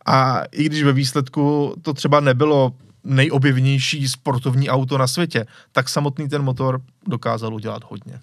[0.07, 2.73] a i když ve výsledku to třeba nebylo
[3.05, 8.21] nejobjevnější sportovní auto na světě, tak samotný ten motor dokázal udělat hodně.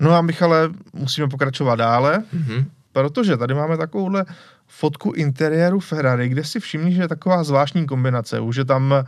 [0.00, 2.64] No a Michale, musíme pokračovat dále, mm-hmm.
[2.92, 4.24] protože tady máme takovouhle
[4.68, 8.40] fotku interiéru Ferrari, kde si všimni, že je taková zvláštní kombinace.
[8.40, 9.00] Už je tam uh,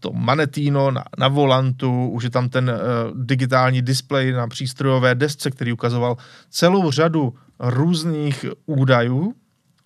[0.00, 2.76] to manetino na, na volantu, už je tam ten uh,
[3.24, 6.16] digitální displej na přístrojové desce, který ukazoval
[6.50, 9.34] celou řadu různých údajů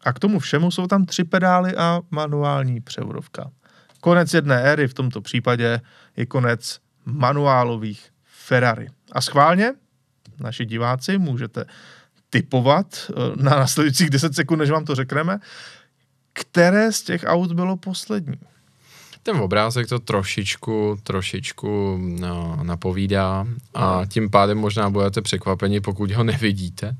[0.04, 3.50] a k tomu všemu jsou tam tři pedály a manuální převodovka.
[4.00, 5.80] Konec jedné éry v tomto případě
[6.16, 8.86] je konec manuálových Ferrari.
[9.12, 9.72] A schválně,
[10.40, 11.64] naši diváci, můžete
[12.30, 15.38] typovat eh, na následujících 10 sekund, než vám to řekneme,
[16.32, 18.38] které z těch aut bylo poslední.
[19.22, 26.24] Ten obrázek to trošičku, trošičku no, napovídá a tím pádem možná budete překvapeni, pokud ho
[26.24, 26.96] nevidíte.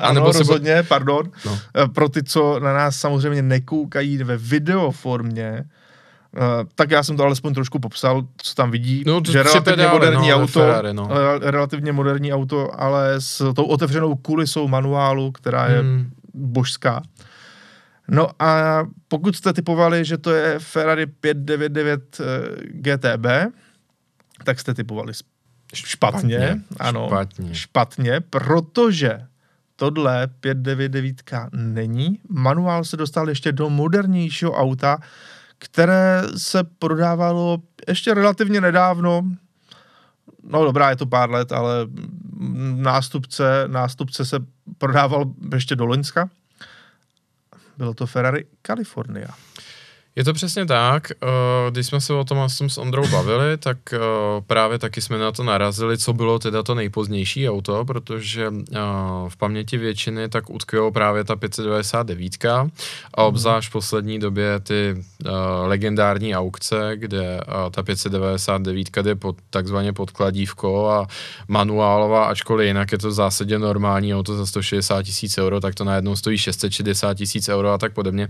[0.00, 0.88] A nebo rozhodně, bo...
[0.88, 1.30] pardon.
[1.46, 1.58] No.
[1.76, 5.64] Eh, pro ty, co na nás samozřejmě nekoukají ve videoformě,
[6.36, 9.92] Uh, tak já jsem to alespoň trošku popsal, co tam vidí, no, že relativně pedále,
[9.92, 11.08] moderní no, auto, Ferrari, no.
[11.40, 16.10] relativně moderní auto, ale s tou otevřenou kulisou manuálu, která je hmm.
[16.34, 17.02] božská.
[18.08, 22.24] No a pokud jste typovali, že to je Ferrari 599 eh,
[22.68, 23.54] GTB,
[24.44, 26.38] tak jste typovali špatně.
[26.38, 27.54] špatně ano, špatně.
[27.54, 29.20] špatně, protože
[29.76, 32.20] tohle 599 není.
[32.28, 34.98] Manuál se dostal ještě do modernějšího auta,
[35.64, 39.22] které se prodávalo ještě relativně nedávno,
[40.42, 41.86] no dobrá, je to pár let, ale
[42.74, 44.38] nástupce, nástupce se
[44.78, 45.24] prodával
[45.54, 46.30] ještě do Loňska.
[47.78, 49.28] Bylo to Ferrari California.
[50.16, 51.10] Je to přesně tak.
[51.10, 53.98] Eh, když jsme se o tom s Ondrou bavili, tak eh,
[54.46, 58.78] právě taky jsme na to narazili, co bylo teda to nejpozdější auto, protože eh,
[59.28, 62.70] v paměti většiny tak utkvělo právě ta 599 a mhm.
[63.12, 65.04] obzvlášť v poslední době ty
[65.66, 71.06] legendární aukce, kde ta 599 jde pod, takzvaně pod kladívko a
[71.48, 75.84] manuálová, ačkoliv jinak je to v zásadě normální auto za 160 tisíc euro, tak to
[75.84, 78.28] najednou stojí 660 tisíc euro a tak podobně.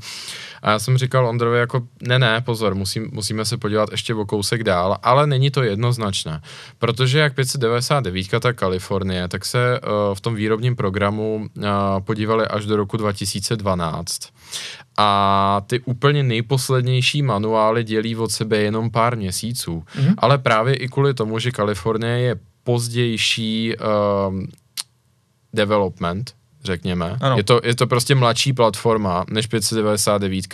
[0.62, 4.14] A já jsem říkal Ondrovi, jako jako, ne, ne, pozor, musím, musíme se podívat ještě
[4.14, 6.40] o kousek dál, ale není to jednoznačné,
[6.78, 11.64] protože jak 599, tak Kalifornie, tak se uh, v tom výrobním programu uh,
[12.00, 14.20] podívali až do roku 2012
[14.96, 20.14] a ty úplně nejposlednější manuály dělí od sebe jenom pár měsíců, mm-hmm.
[20.18, 24.40] ale právě i kvůli tomu, že Kalifornie je pozdější uh,
[25.52, 26.34] development,
[26.64, 27.16] řekněme.
[27.20, 27.36] Ano.
[27.36, 30.44] Je, to, je to prostě mladší platforma než 599,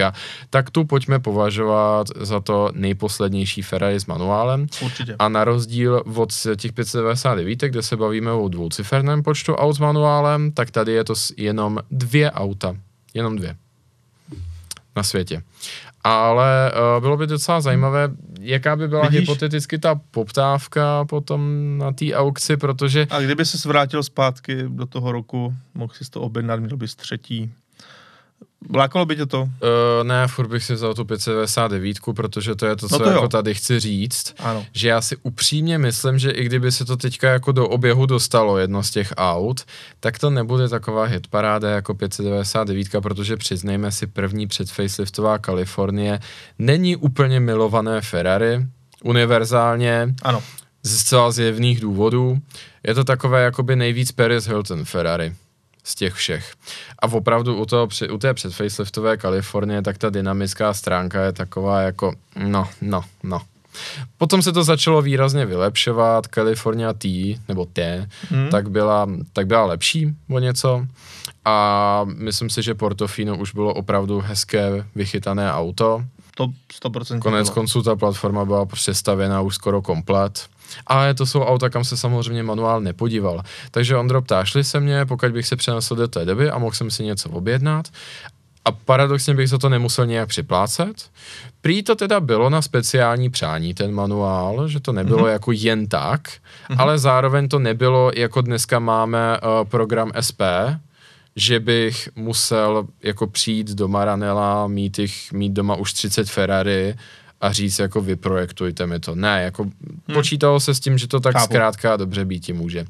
[0.50, 4.66] tak tu pojďme považovat za to nejposlednější Ferrari s manuálem.
[4.84, 5.16] Určitě.
[5.18, 10.52] A na rozdíl od těch 599, kde se bavíme o dvouciferném počtu aut s manuálem,
[10.52, 12.76] tak tady je to jenom dvě auta.
[13.14, 13.56] Jenom dvě.
[14.96, 15.42] Na světě
[16.04, 18.08] ale uh, bylo by docela zajímavé,
[18.40, 19.20] jaká by byla Vidíš?
[19.20, 23.06] hypoteticky ta poptávka potom na té aukci, protože...
[23.10, 27.52] A kdyby se vrátil zpátky do toho roku, mohl si to objednat, měl bys třetí
[28.74, 29.42] Lákalo by tě to?
[29.42, 29.48] Uh,
[30.02, 33.10] ne, furt bych si vzal tu 599, protože to je to, no co no to
[33.10, 34.34] jako tady chci říct.
[34.38, 34.66] Ano.
[34.72, 38.58] Že já si upřímně myslím, že i kdyby se to teďka jako do oběhu dostalo
[38.58, 39.64] jedno z těch aut,
[40.00, 46.20] tak to nebude taková hitparáda jako 599, protože přiznejme si, první předfaceliftová Kalifornie
[46.58, 48.66] není úplně milované Ferrari,
[49.04, 50.14] univerzálně.
[50.22, 50.42] Ano.
[50.82, 52.38] Z zcela zjevných důvodů.
[52.86, 55.32] Je to takové jakoby nejvíc Paris Hilton Ferrari
[55.84, 56.52] z těch všech.
[56.98, 62.14] A opravdu u, toho, u té předfaceliftové Kalifornie, tak ta dynamická stránka je taková jako
[62.36, 63.40] no, no, no.
[64.18, 68.48] Potom se to začalo výrazně vylepšovat, California T, nebo T, hmm.
[68.48, 70.86] tak, byla, tak byla lepší o něco
[71.44, 76.04] a myslím si, že Portofino už bylo opravdu hezké, vychytané auto.
[76.36, 76.46] To
[76.84, 77.54] 100% Konec bylo.
[77.54, 80.48] konců ta platforma byla přestavěna už skoro komplet.
[80.86, 83.42] Ale to jsou auta, kam se samozřejmě manuál nepodíval.
[83.70, 86.90] Takže Ondro, ptášli se mě, pokud bych se přenesl do té doby a mohl jsem
[86.90, 87.88] si něco objednat.
[88.64, 91.10] A paradoxně bych za to nemusel nějak připlácet.
[91.60, 95.32] Prý to teda bylo na speciální přání, ten manuál, že to nebylo mm-hmm.
[95.32, 96.76] jako jen tak, mm-hmm.
[96.78, 100.42] ale zároveň to nebylo, jako dneska máme uh, program SP,
[101.36, 106.94] že bych musel jako přijít do Maranela, mít, jich, mít doma už 30 Ferrari
[107.40, 109.14] a říct jako vyprojektujte mi to.
[109.14, 109.72] Ne, jako hmm.
[110.14, 111.44] počítalo se s tím, že to tak Chápu.
[111.44, 112.84] zkrátka dobře být může.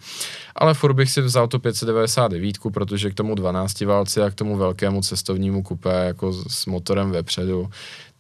[0.57, 4.57] Ale furt bych si vzal tu 599, protože k tomu 12 válci a k tomu
[4.57, 7.71] velkému cestovnímu kupé jako s motorem vepředu,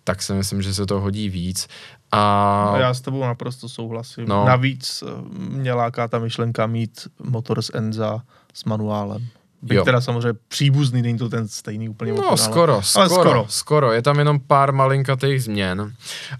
[0.05, 1.69] tak si myslím, že se to hodí víc.
[2.13, 2.75] A...
[2.79, 4.29] Já s tebou naprosto souhlasím.
[4.29, 4.45] No.
[4.45, 8.23] Navíc eh, mě láká ta myšlenka mít motor z Enza
[8.55, 9.27] s manuálem.
[9.63, 9.85] Byť jo.
[9.85, 12.13] teda samozřejmě příbuzný, není to ten stejný úplně.
[12.13, 13.93] No, skoro, ale skoro, skoro, skoro.
[13.93, 15.93] Je tam jenom pár malinkatých změn,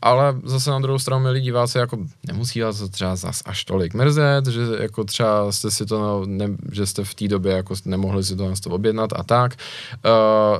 [0.03, 3.95] ale zase na druhou stranu, milí diváci, jako nemusí vás to třeba zas až tolik
[3.95, 8.25] mrzet, že jako třeba jste si to, ne, že jste v té době jako nemohli
[8.25, 9.57] si to na to objednat a tak.
[10.05, 10.59] Uh,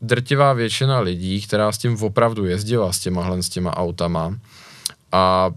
[0.00, 4.34] drtivá většina lidí, která s tím opravdu jezdila, s těma, s těma autama,
[5.12, 5.50] a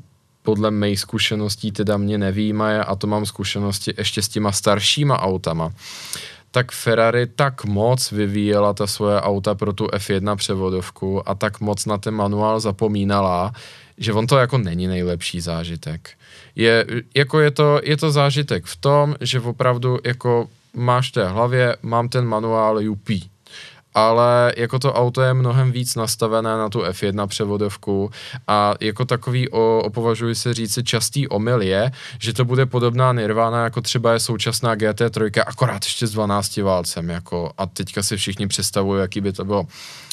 [0.47, 5.71] podle mých zkušeností teda mě nevýmaje a to mám zkušenosti ještě s těma staršíma autama,
[6.51, 11.86] tak Ferrari tak moc vyvíjela ta svoje auta pro tu F1 převodovku a tak moc
[11.86, 13.51] na ten manuál zapomínala,
[13.97, 16.10] že on to jako není nejlepší zážitek.
[16.55, 21.27] Je, jako je, to, je to zážitek v tom, že opravdu jako máš v té
[21.27, 23.10] hlavě, mám ten manuál UP,
[23.97, 28.12] ale jako to auto je mnohem víc nastavené na tu F1 převodovku
[28.47, 33.63] a jako takový, o, opovažuji se říci, častý omyl je, že to bude podobná Nirvana,
[33.63, 38.47] jako třeba je současná GT3, akorát ještě s 12 válcem, jako a teďka si všichni
[38.47, 39.67] představují, jaký by to bylo.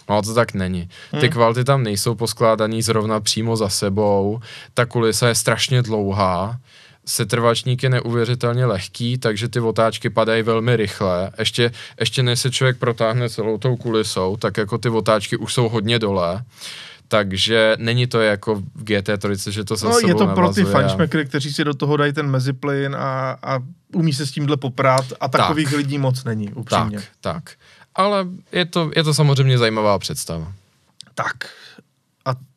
[0.08, 0.88] No to tak není.
[1.10, 1.28] Ty hmm.
[1.28, 4.40] kvality tam nejsou poskládaný zrovna přímo za sebou,
[4.74, 6.56] ta kulisa je strašně dlouhá,
[7.06, 11.30] setrvačník je neuvěřitelně lehký, takže ty otáčky padají velmi rychle.
[11.38, 15.68] Ještě, ještě než se člověk protáhne celou tou kulisou, tak jako ty otáčky už jsou
[15.68, 16.44] hodně dole.
[17.08, 21.26] Takže není to jako v GT3, že to se No je to pro ty fanšmekry,
[21.26, 23.58] kteří si do toho dají ten meziplyn a, a
[23.92, 25.76] umí se s tímhle poprát a takových tak.
[25.76, 26.98] lidí moc není, upřímně.
[26.98, 27.50] Tak, tak.
[27.94, 30.52] Ale je to, je to samozřejmě zajímavá představa.
[31.14, 31.48] Tak,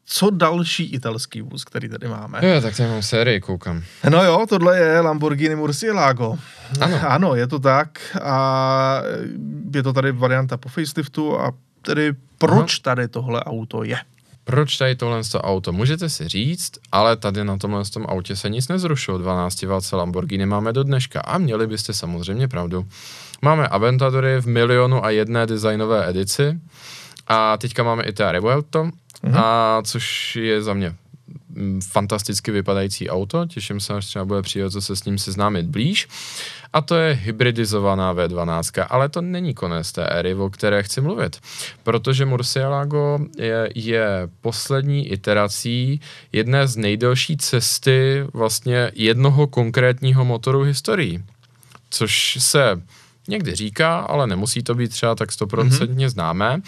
[0.09, 2.39] co další italský vůz, který tady máme?
[2.41, 3.83] Jo, tak tady mám sérii, koukám.
[4.09, 6.37] No jo, tohle je Lamborghini Murcielago.
[6.81, 6.99] Ano.
[7.07, 9.01] ano, je to tak a
[9.73, 12.95] je to tady varianta po faceliftu a tedy proč Aha.
[12.95, 13.97] tady tohle auto je?
[14.43, 15.71] Proč tady tohle auto?
[15.71, 19.17] Můžete si říct, ale tady na tomhle tom autě se nic nezrušilo.
[19.17, 22.87] 12 válce Lamborghini máme do dneška a měli byste samozřejmě pravdu.
[23.41, 26.59] Máme Aventadory v milionu a jedné designové edici
[27.27, 29.35] a teďka máme i ta Revuelto, mm-hmm.
[29.35, 30.95] a což je za mě
[31.49, 36.07] mm, fantasticky vypadající auto, těším se, až třeba bude přijít se s ním seznámit blíž.
[36.73, 41.39] A to je hybridizovaná V12, ale to není konec té éry, o které chci mluvit,
[41.83, 44.07] protože Murcielago je, je
[44.41, 51.23] poslední iterací jedné z nejdelší cesty vlastně jednoho konkrétního motoru historií,
[51.89, 52.81] což se
[53.27, 56.09] někdy říká, ale nemusí to být třeba tak stoprocentně mm-hmm.
[56.09, 56.61] známé.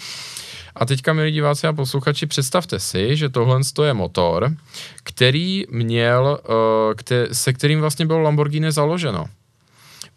[0.76, 4.50] A teďka, milí diváci a posluchači, představte si, že tohle je motor,
[5.02, 6.40] který měl,
[7.10, 9.26] eh, se kterým vlastně bylo Lamborghini založeno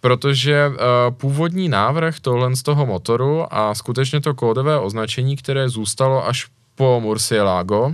[0.04, 0.76] protože uh,
[1.18, 7.00] původní návrh tohle z toho motoru a skutečně to kódové označení, které zůstalo až po
[7.00, 7.94] Murcielago,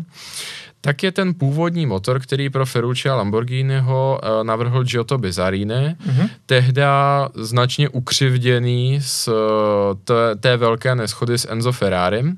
[0.82, 6.30] tak je ten původní motor, který pro Ferrucci a Lamborghiniho uh, navrhl Giotto Bizzarini, mm-hmm.
[6.46, 9.34] tehda značně ukřivděný z uh,
[10.04, 12.38] té, té velké neschody s Enzo Ferrarim.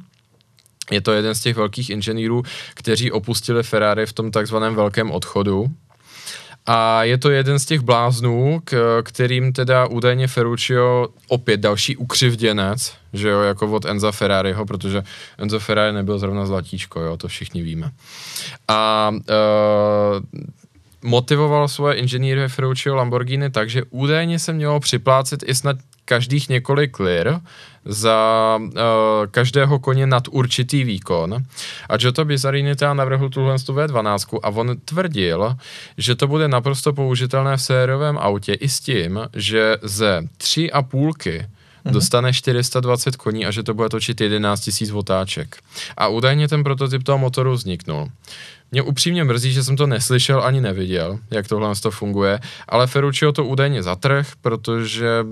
[0.92, 5.66] Je to jeden z těch velkých inženýrů, kteří opustili Ferrari v tom takzvaném velkém odchodu.
[6.66, 12.94] A je to jeden z těch bláznů, k, kterým teda údajně Ferruccio opět další ukřivděnec,
[13.14, 15.04] že jo, jako od Enza Ferrariho, protože
[15.38, 17.92] Enzo Ferrari nebyl zrovna zlatíčko, jo, to všichni víme.
[18.68, 20.42] A uh,
[21.04, 27.00] motivoval svoje inženýry Ferruccio Lamborghini tak, že údajně se mělo připlácet i snad každých několik
[27.00, 27.40] lir
[27.86, 28.70] za uh,
[29.32, 31.46] každého koně nad určitý výkon.
[31.90, 35.56] A Giotto Bizzarini teda navrhl tuhle V12 a on tvrdil,
[35.98, 40.82] že to bude naprosto použitelné v sériovém autě i s tím, že ze tři a
[40.82, 41.40] půlky
[41.86, 41.92] mm-hmm.
[41.92, 45.58] dostane 420 koní a že to bude točit 11 000 otáček.
[45.98, 48.10] A údajně ten prototyp toho motoru vzniknul.
[48.72, 52.40] Mě upřímně mrzí, že jsem to neslyšel ani neviděl, jak tohle to funguje,
[52.70, 55.26] ale Ferruccio to údajně zatrh, protože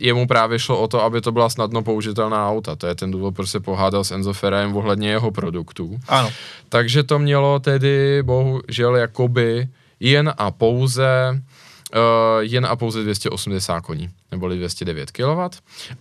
[0.00, 2.76] jemu právě šlo o to, aby to byla snadno použitelná auta.
[2.76, 6.00] To je ten důvod, proč se pohádal s Enzo Ferrajem ohledně jeho produktů.
[6.08, 6.30] Ano.
[6.68, 9.68] Takže to mělo tedy, bohužel, jakoby
[10.00, 11.40] jen a pouze
[11.94, 11.98] uh,
[12.40, 15.40] jen a pouze 280 koní, neboli 209 kW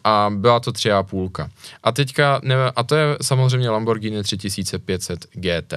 [0.03, 1.49] a byla to 3,5.
[1.83, 5.73] A teďka, ne, a to je samozřejmě Lamborghini 3500 GT.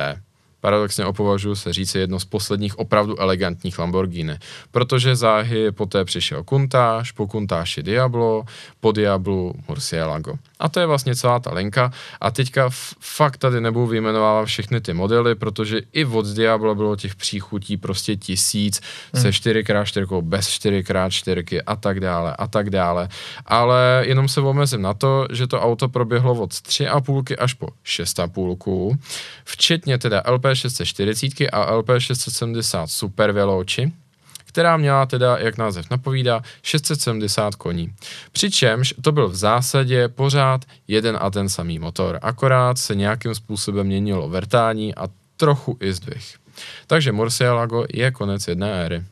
[0.60, 4.38] Paradoxně opovažuji se říct jedno z posledních opravdu elegantních Lamborghini,
[4.70, 8.44] protože záhy poté přišel Kuntáž, po Kuntáši Diablo,
[8.80, 10.34] po Diablu Murcielago.
[10.60, 11.92] A to je vlastně celá ta linka.
[12.20, 17.14] A teďka fakt tady nebudu vyjmenovávat všechny ty modely, protože i od Diablo bylo těch
[17.14, 18.80] příchutí prostě tisíc
[19.12, 19.22] hmm.
[19.22, 23.08] se 4x4, bez 4x4 a tak dále a tak dále.
[23.46, 28.98] Ale jenom se omezím na to, že to auto proběhlo od 3,5 až po 6,5,
[29.44, 33.92] včetně teda LP640 a LP670 Super Veloci,
[34.50, 37.92] která měla teda, jak název napovídá, 670 koní.
[38.32, 43.86] Přičemž to byl v zásadě pořád jeden a ten samý motor, akorát se nějakým způsobem
[43.86, 46.36] měnilo vrtání a trochu i zdvih.
[46.86, 49.04] Takže Murcielago je konec jedné éry.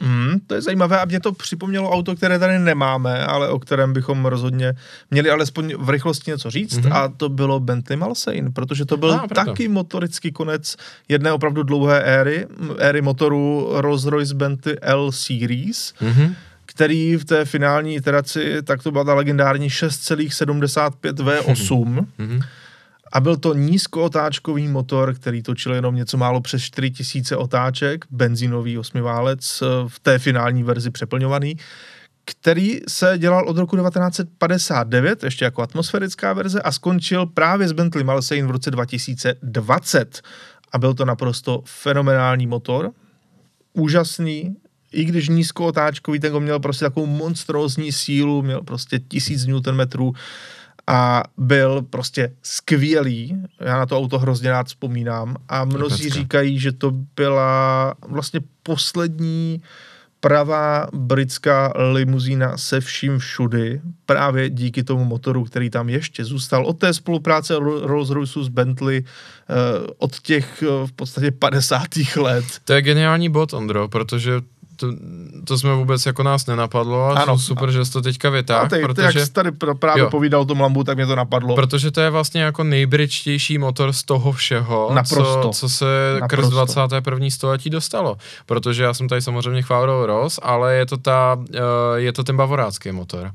[0.00, 3.92] Mm, to je zajímavé a mě to připomnělo auto, které tady nemáme, ale o kterém
[3.92, 4.74] bychom rozhodně
[5.10, 6.96] měli alespoň v rychlosti něco říct mm-hmm.
[6.96, 10.76] a to bylo Bentley Malsain, protože to byl ah, taky motorický konec
[11.08, 12.46] jedné opravdu dlouhé éry,
[12.78, 16.34] éry motoru Rolls-Royce Bentley L Series, mm-hmm
[16.68, 22.06] který v té finální iteraci, tak to byla ta legendární 6,75 V8.
[22.18, 22.42] Mm-hmm
[23.16, 29.62] a byl to nízkootáčkový motor, který točil jenom něco málo přes 4000 otáček, benzínový osmiválec
[29.62, 31.56] eh, v té finální verzi přeplňovaný,
[32.24, 38.04] který se dělal od roku 1959, ještě jako atmosférická verze a skončil právě s Bentley
[38.04, 40.22] Malsain v roce 2020.
[40.72, 42.90] A byl to naprosto fenomenální motor,
[43.72, 44.56] úžasný,
[44.92, 50.12] i když nízkootáčkový, ten měl prostě takovou monstrózní sílu, měl prostě 1000 Nm,
[50.86, 53.36] a byl prostě skvělý.
[53.60, 59.62] Já na to auto hrozně rád vzpomínám a mnozí říkají, že to byla vlastně poslední
[60.20, 66.66] pravá britská limuzína se vším všudy, právě díky tomu motoru, který tam ještě zůstal.
[66.66, 69.54] Od té spolupráce Rolls-Royce s Bentley eh,
[69.98, 71.82] od těch eh, v podstatě 50.
[72.16, 72.44] let.
[72.64, 74.32] To je geniální bod, Ondro, protože
[74.76, 74.86] to,
[75.44, 78.82] to jsme vůbec jako nás nenapadlo a ano, super, že jsi to teďka vytáhl, ty,
[78.82, 79.12] protože...
[79.12, 80.10] Ty, jak jsi tady právě jo.
[80.10, 81.54] povídal o tom Lambu, tak mě to napadlo.
[81.54, 86.42] Protože to je vlastně jako nejbričtější motor z toho všeho, Co, co se Naprosto.
[86.42, 87.30] krz 21.
[87.30, 88.16] století dostalo.
[88.46, 91.60] Protože já jsem tady samozřejmě chválil Ross, ale je to, ta, eh,
[91.94, 93.30] je to ten bavorácký motor.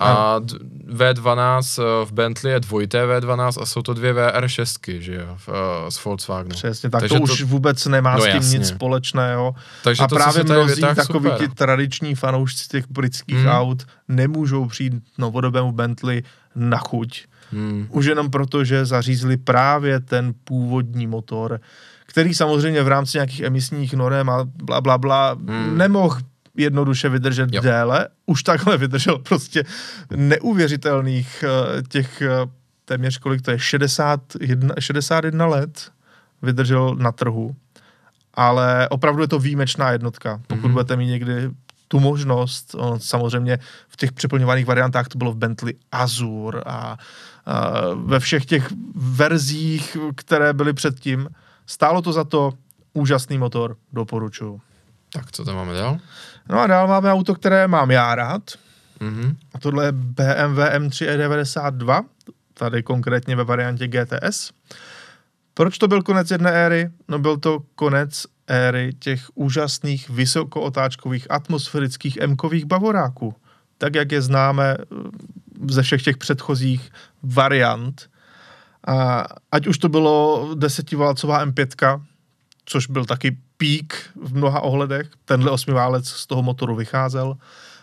[0.00, 0.40] A
[0.86, 5.54] V12 eh, v Bentley je dvojité V12 a jsou to dvě VR6, že jo, uh,
[5.88, 6.54] z Volkswagenu.
[6.54, 8.58] Přesně, tak Takže to, to už vůbec nemá no, s tím jasně.
[8.58, 9.54] nic společného.
[9.84, 13.48] Takže a to, právě mnozí takový ti tradiční fanoušci těch britských hmm.
[13.48, 16.22] aut nemůžou přijít novodobému Bentley
[16.54, 17.24] na chuť.
[17.52, 17.86] Hmm.
[17.90, 21.60] Už jenom proto, že zařízli právě ten původní motor,
[22.06, 25.78] který samozřejmě v rámci nějakých emisních norem a bla, bla, bla hmm.
[25.78, 26.16] nemohl
[26.56, 27.60] jednoduše vydržet jo.
[27.60, 28.08] déle.
[28.26, 29.64] Už takhle vydržel prostě
[30.16, 32.28] neuvěřitelných eh, těch eh,
[32.84, 35.90] téměř kolik to je, 61, 61 let
[36.42, 37.56] vydržel na trhu.
[38.34, 40.40] Ale opravdu je to výjimečná jednotka.
[40.46, 40.72] Pokud mm-hmm.
[40.72, 41.50] budete mít někdy
[41.88, 46.96] tu možnost, on, samozřejmě v těch přeplňovaných variantách to bylo v Bentley Azur a, a
[47.94, 51.28] ve všech těch verzích, které byly předtím,
[51.66, 52.52] stálo to za to,
[52.92, 54.60] úžasný motor, doporučuju.
[55.12, 55.98] Tak co tam máme dál?
[56.48, 58.42] No a dál máme auto, které mám já rád.
[59.00, 59.36] Mm-hmm.
[59.54, 62.04] A tohle je BMW M3 E92,
[62.54, 64.52] tady konkrétně ve variantě GTS.
[65.54, 66.90] Proč to byl konec jedné éry?
[67.08, 73.34] No byl to konec éry těch úžasných vysokootáčkových atmosférických M-kových bavoráků.
[73.78, 74.84] Tak, jak je známe eh,
[75.70, 76.90] ze všech těch předchozích
[77.22, 78.10] variant.
[78.86, 82.02] A ať už to bylo desetivalcová M5,
[82.64, 87.36] což byl taky pík v mnoha ohledech, tenhle osmiválec z toho motoru vycházel,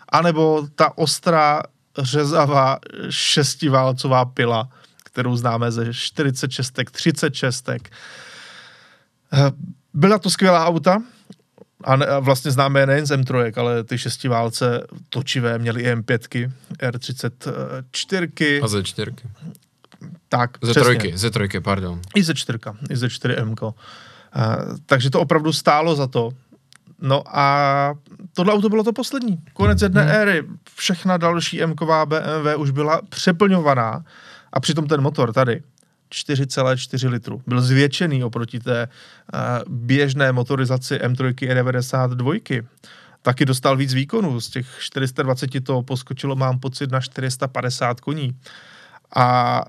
[0.08, 1.62] anebo ta ostrá
[1.98, 2.78] řezavá
[3.10, 4.68] šestiválcová pila,
[5.04, 7.70] kterou známe ze 46, 36.
[9.94, 11.02] Byla to skvělá auta,
[11.84, 15.94] A, ne, a vlastně známe je nejen z M3, ale ty šestiválce točivé měly i
[15.94, 18.64] M5, R34.
[18.64, 19.14] A Z4.
[20.28, 22.00] Tak, Ze trojky, ze trojky, pardon.
[22.14, 22.58] I ze 4,
[22.90, 23.62] i ze 4M.
[23.62, 23.72] Uh,
[24.86, 26.30] takže to opravdu stálo za to.
[27.00, 27.94] No a
[28.32, 29.38] tohle auto bylo to poslední.
[29.52, 30.10] Konec jedné hmm.
[30.10, 30.42] éry.
[30.74, 31.74] Všechna další m
[32.04, 34.04] BMW už byla přeplňovaná
[34.52, 35.62] a přitom ten motor tady
[36.12, 37.42] 4,4 litru.
[37.46, 39.40] Byl zvětšený oproti té uh,
[39.74, 42.64] běžné motorizaci M3 E92.
[43.22, 44.40] Taky dostal víc výkonů.
[44.40, 48.36] Z těch 420 to poskočilo, mám pocit, na 450 koní.
[49.16, 49.60] A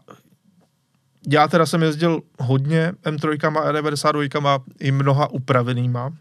[1.30, 6.14] já teda jsem jezdil hodně M3 a E92 i mnoha upravenýma.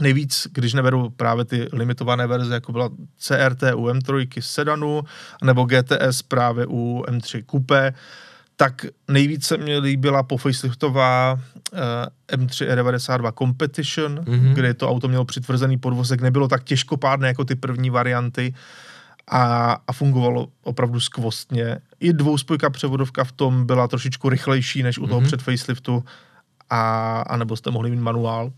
[0.00, 5.02] Nejvíc, když neberu právě ty limitované verze, jako byla CRT u M3 sedanu,
[5.44, 7.94] nebo GTS právě u M3 Coupe,
[8.56, 11.32] tak nejvíc se mi líbila po faceliftová
[11.72, 11.78] uh,
[12.38, 14.54] M3 E92 Competition, mm-hmm.
[14.54, 18.54] kde to auto mělo přitvrzený podvozek, nebylo tak těžkopádné jako ty první varianty
[19.30, 21.78] a, a fungovalo opravdu skvostně.
[22.00, 25.08] I dvouspojka převodovka v tom byla trošičku rychlejší než u mm-hmm.
[25.08, 26.04] toho před faceliftu,
[26.70, 28.52] a, a nebo jste mohli mít manuál.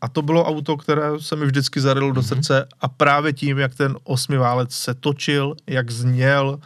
[0.00, 2.14] A to bylo auto, které se mi vždycky zarilo mm-hmm.
[2.14, 2.28] do mhm.
[2.28, 6.60] srdce a právě tím, jak ten osmiválec se točil, jak zněl,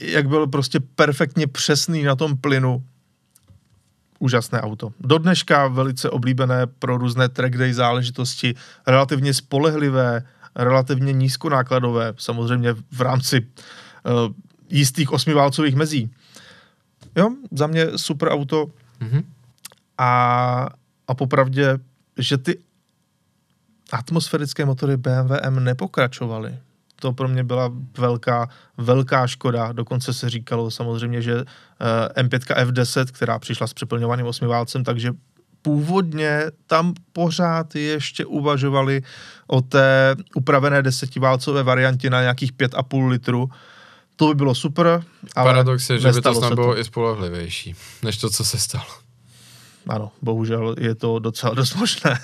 [0.00, 2.84] jak byl prostě perfektně přesný na tom plynu,
[4.18, 4.92] úžasné auto.
[5.00, 8.54] Do dneška velice oblíbené pro různé track day záležitosti,
[8.86, 10.22] relativně spolehlivé,
[10.56, 14.34] relativně nízkonákladové, samozřejmě v rámci uh,
[14.68, 16.10] jistých osmiválcových mezí.
[17.16, 18.66] Jo, za mě super auto
[19.00, 19.24] mm-hmm.
[19.98, 20.68] a,
[21.08, 21.78] a popravdě,
[22.18, 22.58] že ty
[23.92, 26.58] atmosférické motory BMW M nepokračovaly.
[26.96, 29.72] To pro mě byla velká, velká škoda.
[29.72, 31.42] Dokonce se říkalo samozřejmě, že uh,
[32.24, 35.12] M5 F10, která přišla s přeplňovaným osmiválcem, takže
[35.62, 39.02] původně tam pořád ještě uvažovali
[39.46, 43.50] o té upravené desetiválcové variantě na nějakých 5,5 litru.
[44.16, 44.86] To by bylo super,
[45.36, 48.84] ale Paradox je, že by to snad bylo i spolehlivější, než to, co se stalo.
[49.86, 52.18] Ano, bohužel je to docela dost možné.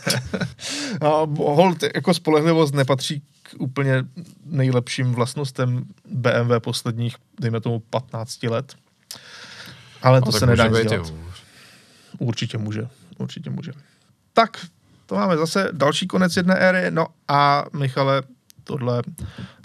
[1.00, 4.04] a hold, jako spolehlivost nepatří k úplně
[4.44, 8.74] nejlepším vlastnostem BMW posledních, dejme tomu, 15 let.
[10.02, 11.12] Ale to no, se nedá dělat.
[12.18, 12.88] Určitě může
[13.18, 13.72] určitě může.
[14.32, 14.66] Tak,
[15.06, 18.22] to máme zase další konec jedné éry, no a Michale,
[18.64, 19.02] tohle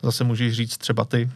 [0.04, 1.30] zase můžeš říct třeba ty.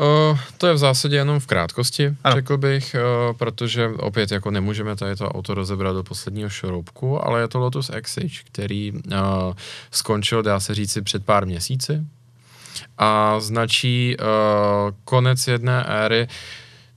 [0.00, 2.36] Uh, to je v zásadě jenom v krátkosti, ano.
[2.36, 2.96] řekl bych,
[3.28, 7.58] uh, protože opět jako nemůžeme tady to auto rozebrat do posledního šroubku, ale je to
[7.58, 9.00] Lotus Exige, který uh,
[9.90, 12.04] skončil, dá se říci, před pár měsíci
[12.98, 14.26] a značí uh,
[15.04, 16.28] konec jedné éry.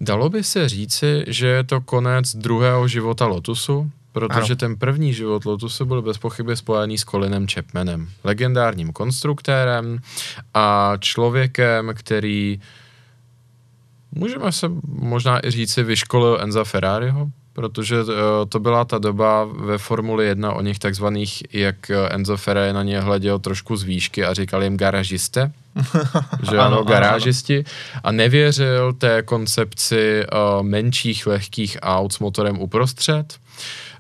[0.02, 4.56] Dalo by se říci, že je to konec druhého života Lotusu, protože ano.
[4.56, 10.00] ten první život Lotusu byl bez pochyby spojený s Colinem Chapmanem, legendárním konstruktérem
[10.54, 12.60] a člověkem, který
[14.12, 18.10] můžeme se možná i říci vyškolil Enza Ferrariho, protože uh,
[18.50, 23.02] to byla ta doba ve Formuli 1 o nich takzvaných, jak Enzo Ferrari na ně
[23.02, 25.52] hleděl trošku z výšky a říkal jim garažiste,
[26.50, 27.64] že ano, ano, garážisti.
[28.04, 33.36] A nevěřil té koncepci uh, menších lehkých aut s motorem uprostřed,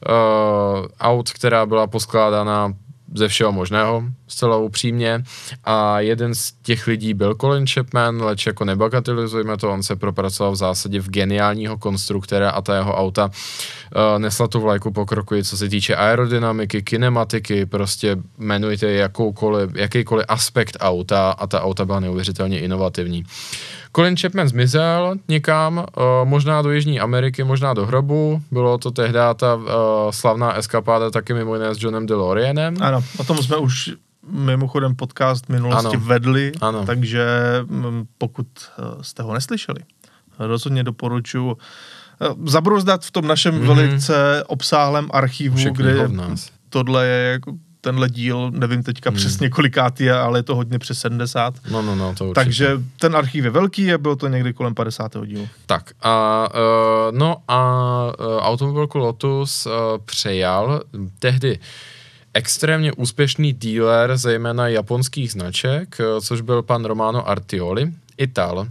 [0.09, 2.73] uh, aut, která byla poskládána
[3.15, 5.23] ze všeho možného, zcela upřímně.
[5.63, 10.51] A jeden z těch lidí byl Colin Chapman, leč jako nebagatelizujeme to, on se propracoval
[10.51, 13.31] v zásadě v geniálního konstruktora a ta jeho auta uh,
[14.17, 21.31] nesla tu vlajku pokroku, co se týče aerodynamiky, kinematiky, prostě jmenujte jakoukoliv, jakýkoliv aspekt auta
[21.31, 23.23] a ta auta byla neuvěřitelně inovativní.
[23.95, 25.83] Colin Chapman zmizel někam, uh,
[26.23, 28.41] možná do Jižní Ameriky, možná do hrobu.
[28.51, 29.63] Bylo to tehdy ta uh,
[30.11, 32.75] slavná eskapáda taky mimo jiné s Johnem DeLoreanem.
[32.81, 33.91] Ano, o tom jsme už
[34.29, 36.05] mimochodem podcast minulosti ano.
[36.05, 36.85] vedli, ano.
[36.85, 37.25] takže
[37.63, 38.47] mm, pokud
[39.01, 39.79] jste ho neslyšeli,
[40.39, 41.57] rozhodně doporučuji
[42.45, 43.67] zabrouzdat v tom našem mm-hmm.
[43.67, 46.09] velice obsáhlém archivu, kde
[46.69, 49.17] tohle je jako tenhle díl, nevím teďka hmm.
[49.17, 51.53] přesně kolikátý je, ale je to hodně přes 70.
[51.71, 52.33] No, no, no, to určitě.
[52.33, 55.11] Takže ten archiv je velký a bylo to někdy kolem 50.
[55.25, 55.47] dílu.
[55.65, 57.59] Tak a uh, no a
[58.19, 59.71] uh, automobilku Lotus uh,
[60.05, 60.81] přejal
[61.19, 61.59] tehdy
[62.33, 68.67] extrémně úspěšný dealer, zejména japonských značek, což byl pan Romano Artioli, Ital.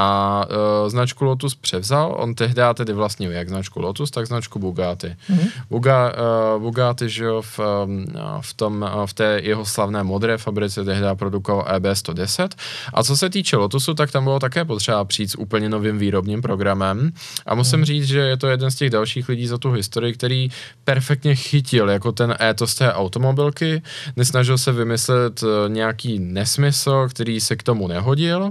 [0.00, 5.16] A uh, značku Lotus převzal, on tehdy tedy vlastnil jak značku Lotus, tak značku Bugatti.
[5.30, 5.50] Mm-hmm.
[5.70, 8.06] Buga, uh, Bugatti, že jo, v, um,
[8.40, 12.48] v, tom, uh, v té jeho slavné modré fabrice tehdy produkoval EB110.
[12.94, 16.42] A co se týče Lotusu, tak tam bylo také potřeba přijít s úplně novým výrobním
[16.42, 17.12] programem.
[17.46, 17.84] A musím mm.
[17.84, 20.48] říct, že je to jeden z těch dalších lidí za tu historii, který
[20.84, 23.82] perfektně chytil jako ten étos té automobilky,
[24.16, 28.50] nesnažil se vymyslet nějaký nesmysl, který se k tomu nehodil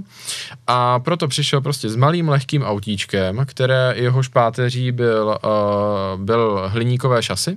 [0.66, 7.22] a proto přišel prostě s malým lehkým autíčkem, které jehož páteří byl, uh, byl hliníkové
[7.22, 7.56] šasy,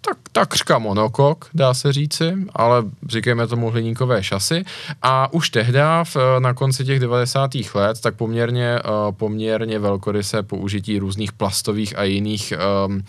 [0.00, 4.64] tak takřka monokok, dá se říci, ale říkejme tomu hliníkové šasy.
[5.02, 7.50] A už tehdy, v, na konci těch 90.
[7.74, 12.52] let, tak poměrně, uh, poměrně velkoryse použití různých plastových a jiných,
[12.86, 13.04] um,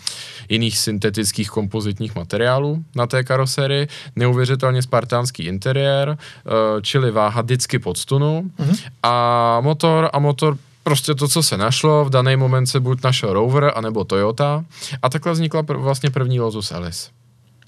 [0.48, 3.88] jiných syntetických kompozitních materiálů na té karoserii.
[4.16, 8.50] Neuvěřitelně spartánský interiér, uh, čili váha vždycky pod stunu.
[8.58, 8.78] Mm-hmm.
[9.02, 13.32] A motor, a motor prostě to, co se našlo, v daný moment se buď našel
[13.32, 14.64] Rover, anebo Toyota
[15.02, 17.10] a takhle vznikla pr- vlastně první Lotus Elise.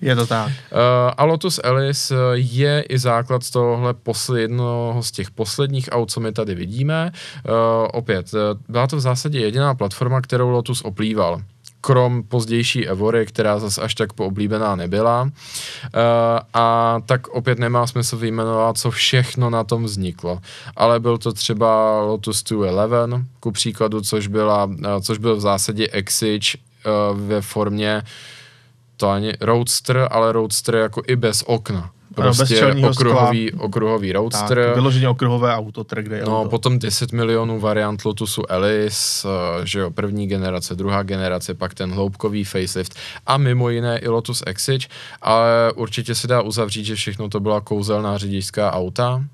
[0.01, 0.49] Je to tak.
[0.49, 0.79] Uh,
[1.17, 6.11] a Lotus Elise eh, je i základ z tohohle posl- jednoho z těch posledních aut,
[6.11, 7.13] co my tady vidíme.
[7.49, 7.53] Uh,
[7.93, 8.33] opět,
[8.69, 11.43] byla to v zásadě jediná platforma, kterou Lotus oplýval
[11.85, 15.23] krom pozdější Evory, která zase až tak pooblíbená nebyla.
[15.23, 15.31] Uh,
[16.55, 20.41] a tak opět nemá smysl vyjmenovat, co všechno na tom vzniklo.
[20.77, 25.89] Ale byl to třeba Lotus 211, ku příkladu, což, byla, uh, což byl v zásadě
[25.89, 28.03] Exige uh, ve formě
[28.97, 31.91] to ani Roadster, ale Roadster jako i bez okna.
[32.15, 34.65] Prostě okruhový, okruhový roadster.
[34.67, 36.51] Tak, vyloženě okruhové auto, track day No, auto.
[36.51, 41.93] potom 10 milionů variant Lotusu Elise, eh, že jo, první generace, druhá generace, pak ten
[41.93, 42.95] hloubkový facelift
[43.27, 44.87] a mimo jiné i Lotus Exige,
[45.23, 49.25] ale určitě se dá uzavřít, že všechno to byla kouzelná řidičská auta,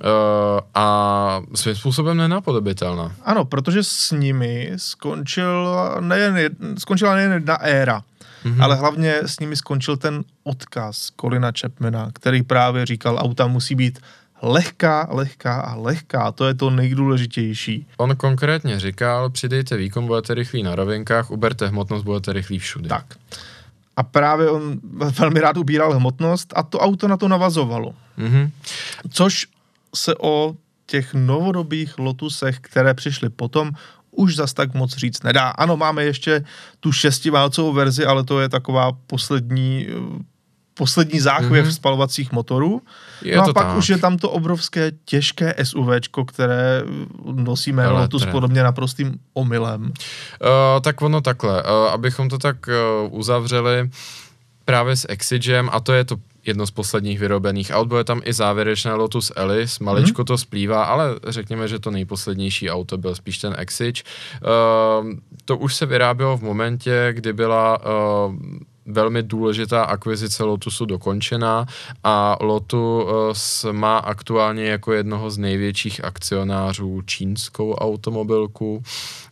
[0.00, 3.12] Uh, a svým způsobem nenapodobitelná.
[3.24, 8.02] Ano, protože s nimi skončil nejen, skončila nejen jedna éra,
[8.46, 8.62] mm-hmm.
[8.62, 13.98] ale hlavně s nimi skončil ten odkaz Colina Chapmana, který právě říkal, auta musí být
[14.42, 16.32] lehká, lehká a lehká.
[16.32, 17.86] To je to nejdůležitější.
[17.96, 22.88] On konkrétně říkal, přidejte výkon, budete rychlí na rovinkách, uberte hmotnost, budete rychlí všude.
[22.88, 23.06] Tak.
[23.96, 24.80] A právě on
[25.18, 27.94] velmi rád ubíral hmotnost a to auto na to navazovalo.
[28.18, 28.50] Mm-hmm.
[29.10, 29.46] Což
[29.94, 30.54] se o
[30.86, 33.70] těch novodobých Lotusech, které přišly potom,
[34.16, 35.48] už zas tak moc říct nedá.
[35.48, 36.44] Ano, máme ještě
[36.80, 39.86] tu šestiválcovou verzi, ale to je taková poslední
[40.78, 41.74] poslední záchvěv mm-hmm.
[41.74, 42.82] spalovacích motorů.
[43.22, 43.76] Je no a pak tak.
[43.76, 46.82] už je tam to obrovské těžké SUVčko, které
[47.32, 49.82] nosí jméno Lotus podobně naprostým omylem.
[49.82, 49.90] Uh,
[50.80, 53.90] tak ono takhle, uh, abychom to tak uh, uzavřeli
[54.64, 56.16] právě s Exigem, a to je to
[56.46, 57.88] jedno z posledních vyrobených aut.
[57.88, 60.26] Bude tam i závěrečné Lotus Elise, maličko mm.
[60.26, 64.02] to splývá, ale řekněme, že to nejposlednější auto byl spíš ten Exige.
[64.42, 65.12] Uh,
[65.44, 67.78] to už se vyrábělo v momentě, kdy byla
[68.26, 68.34] uh,
[68.86, 71.66] velmi důležitá akvizice Lotusu dokončená
[72.04, 78.82] a Lotus má aktuálně jako jednoho z největších akcionářů čínskou automobilku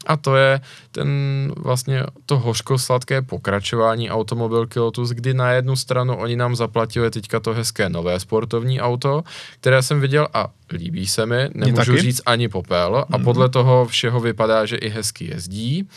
[0.07, 0.61] a to je
[0.93, 1.09] ten
[1.57, 7.55] vlastně to hořko-sladké pokračování automobilky Lotus, kdy na jednu stranu oni nám zaplatili teďka to
[7.55, 9.23] hezké nové sportovní auto,
[9.61, 13.25] které jsem viděl a líbí se mi, nemůžu říct ani popel a mm-hmm.
[13.25, 15.89] podle toho všeho vypadá, že i hezky jezdí.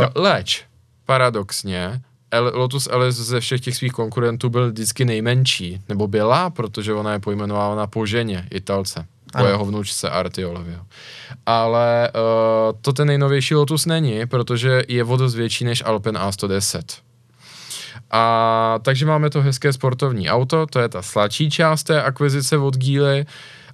[0.00, 0.64] Uh, leč,
[1.06, 2.02] paradoxně,
[2.38, 7.18] Lotus Elise ze všech těch svých konkurentů byl vždycky nejmenší, nebo byla, protože ona je
[7.18, 9.48] pojmenována po ženě, Italce, po ano.
[9.48, 10.80] jeho vnučce Artiolevio.
[11.46, 16.82] Ale uh, to ten nejnovější Lotus není, protože je o dost větší než Alpen A110.
[18.10, 22.76] A takže máme to hezké sportovní auto, to je ta sladší část té akvizice od
[22.76, 23.26] Geely,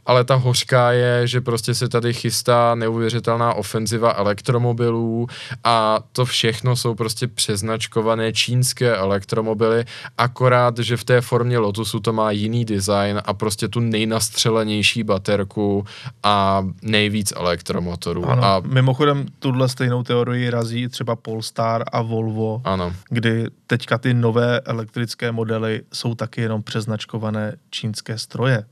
[0.08, 5.26] ale ta hořká je, že prostě se tady chystá neuvěřitelná ofenziva elektromobilů
[5.64, 9.84] a to všechno jsou prostě přeznačkované čínské elektromobily,
[10.18, 15.84] akorát, že v té formě Lotusu to má jiný design a prostě tu nejnastřelenější baterku
[16.22, 18.24] a nejvíc elektromotorů.
[18.24, 22.92] Ano, a mimochodem tuhle stejnou teorii razí třeba Polestar a Volvo, ano.
[23.08, 28.64] kdy teďka ty nové elektrické modely jsou taky jenom přeznačkované čínské stroje.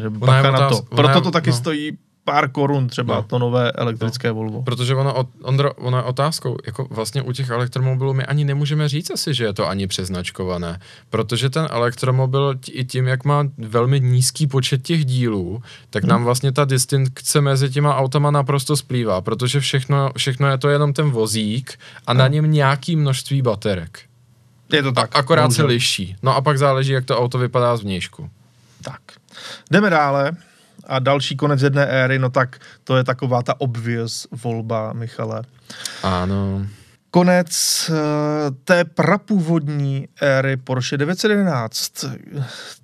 [0.00, 0.82] Že bacha na to.
[0.82, 1.56] Proto to taky no.
[1.56, 3.22] stojí pár korun třeba no.
[3.22, 4.34] to nové elektrické no.
[4.34, 4.62] Volvo.
[4.62, 9.10] Protože ono, Ondro, ono je otázkou, jako vlastně u těch elektromobilů my ani nemůžeme říct
[9.10, 10.80] asi, že je to ani přeznačkované,
[11.10, 16.10] protože ten elektromobil i tím, jak má velmi nízký počet těch dílů, tak hmm.
[16.10, 20.92] nám vlastně ta distinkce mezi těma automa naprosto splývá, protože všechno, všechno je to jenom
[20.92, 22.18] ten vozík a hmm.
[22.18, 24.00] na něm nějaký množství baterek.
[24.72, 25.16] Je to tak.
[25.16, 25.64] A, akorát bohužel.
[25.64, 26.16] se liší.
[26.22, 28.30] No a pak záleží, jak to auto vypadá zvnějšku.
[28.82, 29.00] Tak.
[29.70, 30.32] Jdeme dále.
[30.86, 35.42] A další konec jedné éry, no tak to je taková ta obvious volba, Michale.
[36.02, 36.66] Ano.
[37.10, 37.96] Konec uh,
[38.64, 42.04] té prapůvodní éry Porsche 911.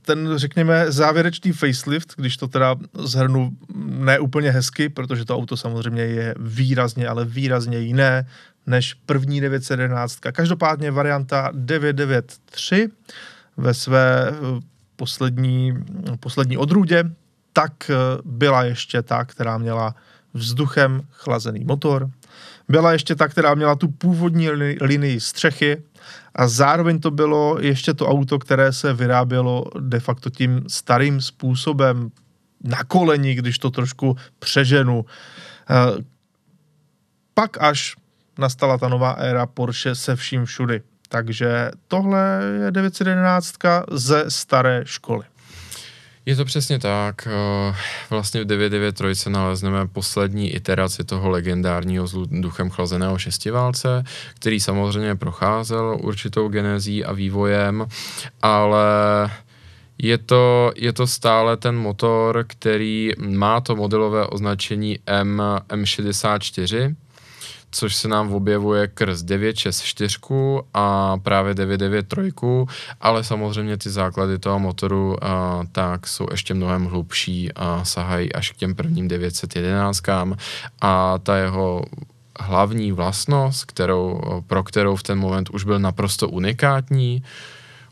[0.03, 3.51] Ten, řekněme, závěrečný facelift, když to teda zhrnu
[3.87, 8.27] ne úplně hezky, protože to auto samozřejmě je výrazně, ale výrazně jiné
[8.67, 10.19] než první 911.
[10.33, 12.89] Každopádně varianta 993
[13.57, 14.61] ve své eh,
[14.97, 15.75] poslední,
[16.21, 17.05] poslední odrůdě,
[17.53, 19.95] tak eh, byla ještě ta, která měla
[20.35, 22.11] vzduchem chlazený motor,
[22.69, 25.83] byla ještě ta, která měla tu původní linii střechy
[26.35, 32.11] a zároveň to bylo ještě to auto, které se vyrábělo de facto tím starým způsobem
[32.65, 35.05] na koleni, když to trošku přeženu.
[35.71, 36.05] Eh,
[37.35, 37.97] pak až
[38.39, 40.83] nastala ta nová éra Porsche se vším všudy.
[41.15, 43.55] Takže tohle je 911
[43.91, 45.25] ze staré školy.
[46.27, 47.29] Je to přesně tak.
[47.31, 47.75] Eh,
[48.11, 54.05] vlastně v 993 nalezneme poslední iteraci toho legendárního duchem chlazeného šestiválce,
[54.35, 57.87] který samozřejmě procházel určitou genezí a vývojem,
[58.43, 58.87] ale
[59.99, 66.95] je to, je to stále ten motor, který má to modelové označení M, M64,
[67.71, 70.19] což se nám objevuje krz 964
[70.75, 72.33] a právě 993,
[73.01, 78.51] ale samozřejmě ty základy toho motoru a, tak jsou ještě mnohem hlubší a sahají až
[78.51, 80.03] k těm prvním 911
[80.81, 81.85] a ta jeho
[82.41, 87.23] hlavní vlastnost, kterou, pro kterou v ten moment už byl naprosto unikátní,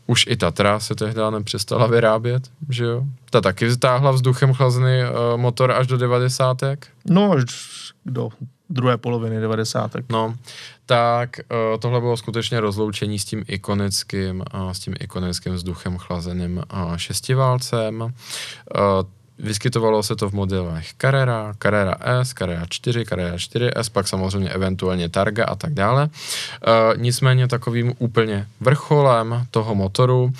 [0.07, 3.03] už i Tatra se tehdy nepřestala vyrábět, že jo?
[3.29, 6.57] Ta taky vytáhla vzduchem chlazený uh, motor až do 90.
[7.09, 7.43] No, až
[8.05, 8.29] do
[8.69, 9.91] druhé poloviny 90.
[10.09, 10.35] No,
[10.85, 16.57] tak uh, tohle bylo skutečně rozloučení s tím ikonickým, uh, s tím ikonickým vzduchem chlazeným
[16.57, 18.01] uh, šestiválcem.
[18.01, 18.09] Uh,
[19.39, 25.09] Vyskytovalo se to v modelech Carrera, Carrera S, Carrera 4, Carrera 4S, pak samozřejmě eventuálně
[25.09, 26.09] Targa a tak dále.
[26.09, 30.37] E, nicméně takovým úplně vrcholem toho motoru, e,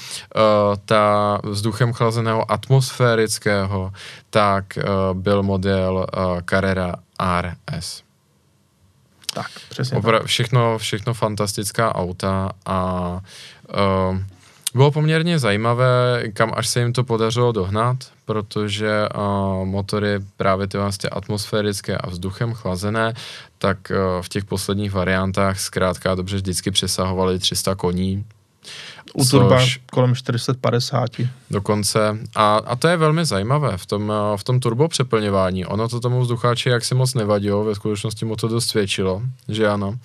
[0.86, 3.94] ta vzduchem chlazeného atmosférického,
[4.30, 6.96] tak e, byl model e, Carrera
[7.42, 8.04] RS.
[9.34, 10.28] Tak, přesně Opra- tak.
[10.28, 13.20] Všechno, všechno fantastická auta a
[14.10, 14.18] uh,
[14.76, 20.78] bylo poměrně zajímavé, kam až se jim to podařilo dohnat, protože uh, motory právě ty
[20.78, 23.14] vlastně atmosférické a vzduchem chlazené,
[23.58, 28.26] tak uh, v těch posledních variantách zkrátka dobře vždycky přesahovaly 300 koní,
[29.14, 31.10] u turba což, kolem 450.
[31.52, 32.18] Dokonce.
[32.36, 35.66] A, a to je velmi zajímavé v tom, v tom turbo přeplňování.
[35.66, 39.68] Ono to tomu vzducháči jak si moc nevadilo, ve skutečnosti mu to dost svědčilo, že
[39.68, 39.96] ano.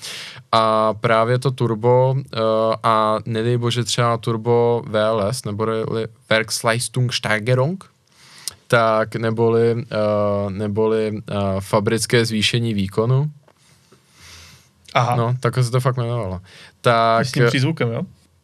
[0.53, 2.21] A právě to turbo uh,
[2.83, 5.67] a nedej bože třeba turbo VLS, nebo
[6.31, 7.85] Werksleistungssteigerung,
[8.67, 11.21] tak neboli, uh, neboli uh,
[11.61, 13.31] fabrické zvýšení výkonu.
[14.95, 15.17] Aha.
[15.17, 16.41] No, tak se to fakt jmenovalo.
[16.81, 18.03] Tak, s tím přízvukem, jo?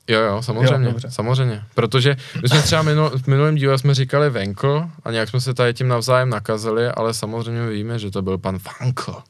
[0.09, 1.63] Jo, jo, samozřejmě, jo, samozřejmě.
[1.75, 5.55] Protože my jsme třeba minul, v minulém díle jsme říkali Venko a nějak jsme se
[5.55, 9.23] tady tím navzájem nakazili, ale samozřejmě víme, že to byl pan Vanko.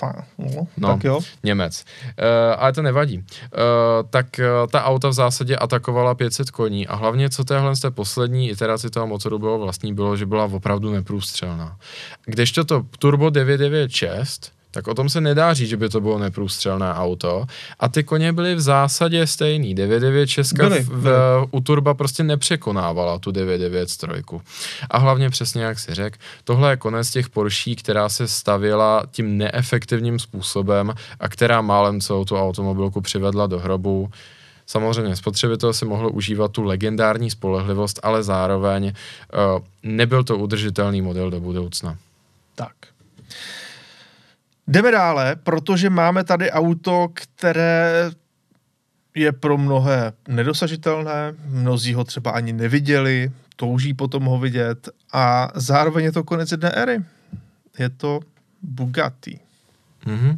[0.00, 1.20] Fa- no, no, tak jo.
[1.44, 1.84] Němec.
[2.04, 3.18] Uh, ale to nevadí.
[3.18, 3.24] Uh,
[4.10, 7.90] tak uh, ta auta v zásadě atakovala 500 koní a hlavně co téhle z té
[7.90, 11.76] poslední iteraci toho motoru bylo vlastní, bylo, že byla opravdu neprůstřelná.
[12.24, 16.94] Kdežto to Turbo 996 tak o tom se nedá říct, že by to bylo neprůstřelné
[16.94, 17.44] auto.
[17.80, 19.74] A ty koně byly v zásadě stejný.
[19.74, 21.14] 996 byly, v, byly.
[21.50, 24.22] u Turba prostě nepřekonávala tu 993.
[24.90, 29.38] A hlavně přesně jak si řekl, tohle je konec těch Porsche, která se stavěla tím
[29.38, 34.10] neefektivním způsobem a která málem celou tu automobilku přivedla do hrobu.
[34.66, 41.30] Samozřejmě spotřebitel si mohl užívat tu legendární spolehlivost, ale zároveň uh, nebyl to udržitelný model
[41.30, 41.96] do budoucna.
[42.54, 42.72] Tak.
[44.72, 48.10] Jdeme dále, protože máme tady auto, které
[49.14, 56.04] je pro mnohé nedosažitelné, mnozí ho třeba ani neviděli, touží potom ho vidět a zároveň
[56.04, 57.04] je to konec jedné éry.
[57.78, 58.20] Je to
[58.62, 59.40] Bugatti.
[60.06, 60.34] Mm-hmm.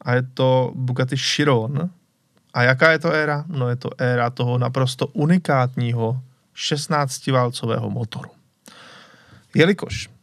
[0.00, 1.90] A je to Bugatti Chiron.
[2.54, 3.44] A jaká je to éra?
[3.48, 6.20] No je to éra toho naprosto unikátního
[6.56, 8.30] 16-válcového motoru.
[9.54, 10.15] Jelikož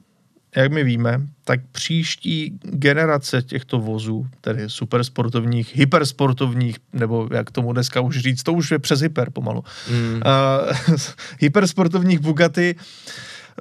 [0.55, 8.01] jak my víme, tak příští generace těchto vozů, tedy supersportovních, hypersportovních, nebo jak tomu dneska
[8.01, 10.15] už říct, to už je přes hyper pomalu, mm.
[10.15, 10.97] uh,
[11.39, 12.75] hypersportovních Bugatti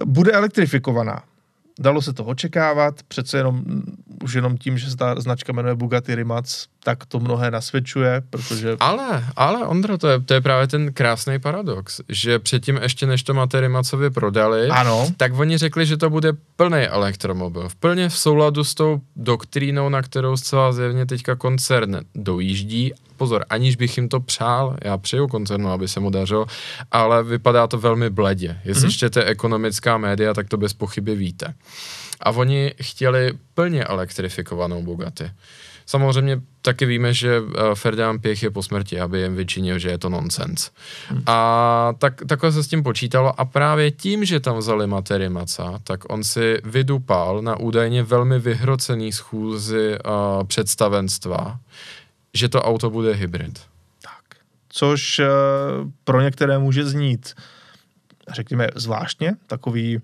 [0.05, 1.23] bude elektrifikovaná.
[1.81, 3.65] Dalo se to očekávat, přece jenom
[4.23, 8.77] už jenom tím, že se ta značka jmenuje Bugatti Rimac, tak to mnohé nasvědčuje, protože...
[8.81, 13.23] Ale, ale Ondro, to je, to je právě ten krásný paradox, že předtím ještě než
[13.23, 15.09] to Matty Rimacově prodali, ano.
[15.17, 17.69] tak oni řekli, že to bude plný elektromobil.
[17.69, 22.93] V plně v souladu s tou doktrínou, na kterou zcela zjevně teďka koncern dojíždí.
[23.17, 26.47] Pozor, aniž bych jim to přál, já přeju koncernu, aby se mu dařilo,
[26.91, 28.61] ale vypadá to velmi bledě.
[28.65, 28.93] Jestli mm-hmm.
[28.93, 31.55] čtete ekonomická média, tak to bez pochyby víte.
[32.23, 35.31] A oni chtěli plně elektrifikovanou Bugatti.
[35.87, 39.99] Samozřejmě taky víme, že eh, Ferdinand Pěch je po smrti, aby jim vyčinil, že je
[39.99, 40.71] to nonsens.
[41.09, 41.23] Hmm.
[41.27, 45.81] A tak, takhle se s tím počítalo a právě tím, že tam vzali Matery Maca,
[45.85, 51.59] tak on si vydupal na údajně velmi vyhrocený schůzi uh, představenstva,
[52.35, 53.61] že to auto bude hybrid.
[54.03, 54.39] Tak.
[54.69, 55.27] Což uh,
[56.05, 57.35] pro některé může znít,
[58.33, 60.03] řekněme, zvláštně, takový uh,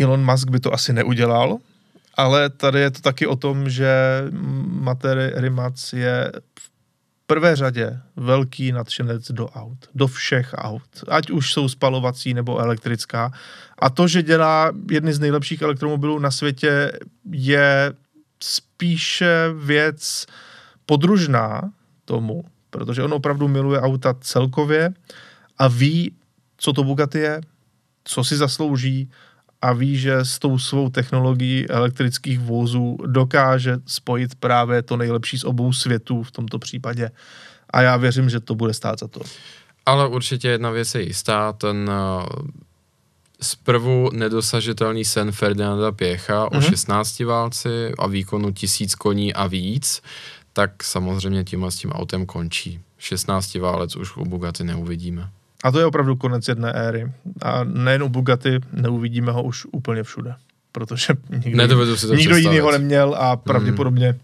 [0.00, 1.58] Elon Musk by to asi neudělal,
[2.14, 4.22] ale tady je to taky o tom, že
[4.66, 6.70] Matery Rimac je v
[7.26, 13.32] prvé řadě velký nadšenec do aut, do všech aut, ať už jsou spalovací nebo elektrická.
[13.78, 16.92] A to, že dělá jedny z nejlepších elektromobilů na světě,
[17.30, 17.92] je
[18.42, 20.26] spíše věc
[20.86, 21.70] podružná
[22.04, 24.90] tomu, protože on opravdu miluje auta celkově
[25.58, 26.12] a ví,
[26.56, 27.40] co to Bugatti je,
[28.04, 29.10] co si zaslouží
[29.62, 35.44] a ví, že s tou svou technologií elektrických vozů dokáže spojit právě to nejlepší z
[35.44, 37.10] obou světů v tomto případě.
[37.70, 39.20] A já věřím, že to bude stát za to.
[39.86, 42.48] Ale určitě jedna věc je jistá, ten uh,
[43.42, 46.58] zprvu nedosažitelný sen Ferdinanda Pěcha mm-hmm.
[46.58, 47.28] o 16 mhm.
[47.28, 50.02] válci a výkonu tisíc koní a víc,
[50.52, 52.80] tak samozřejmě tím a s tím autem končí.
[52.98, 55.30] 16 válec už u Bugatti neuvidíme.
[55.64, 57.12] A to je opravdu konec jedné éry.
[57.42, 60.34] A nejen u Bugatti, neuvidíme ho už úplně všude.
[60.72, 64.18] Protože nikdo, si to nikdo jiný ho neměl a pravděpodobně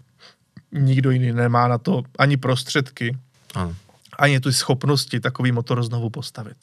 [0.71, 0.85] mm.
[0.85, 3.17] nikdo jiný nemá na to ani prostředky,
[3.55, 3.75] ano.
[4.19, 6.57] ani tu schopnosti takový motor znovu postavit.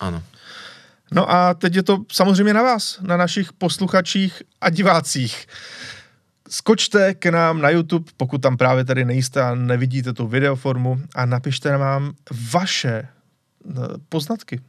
[0.00, 0.22] Ano.
[1.12, 5.46] No a teď je to samozřejmě na vás, na našich posluchačích a divácích.
[6.48, 11.26] Skočte k nám na YouTube, pokud tam právě tady nejste a nevidíte tu videoformu a
[11.26, 12.12] napište nám
[12.52, 13.08] vaše
[14.08, 14.60] poznatky.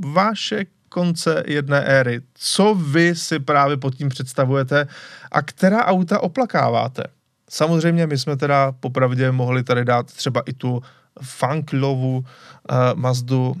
[0.00, 2.20] Vaše konce jedné éry.
[2.34, 4.86] Co vy si právě pod tím představujete
[5.32, 7.02] a která auta oplakáváte?
[7.50, 10.82] Samozřejmě my jsme teda popravdě mohli tady dát třeba i tu
[11.22, 12.24] Funklovu uh,
[12.94, 13.56] Mazdu, uh,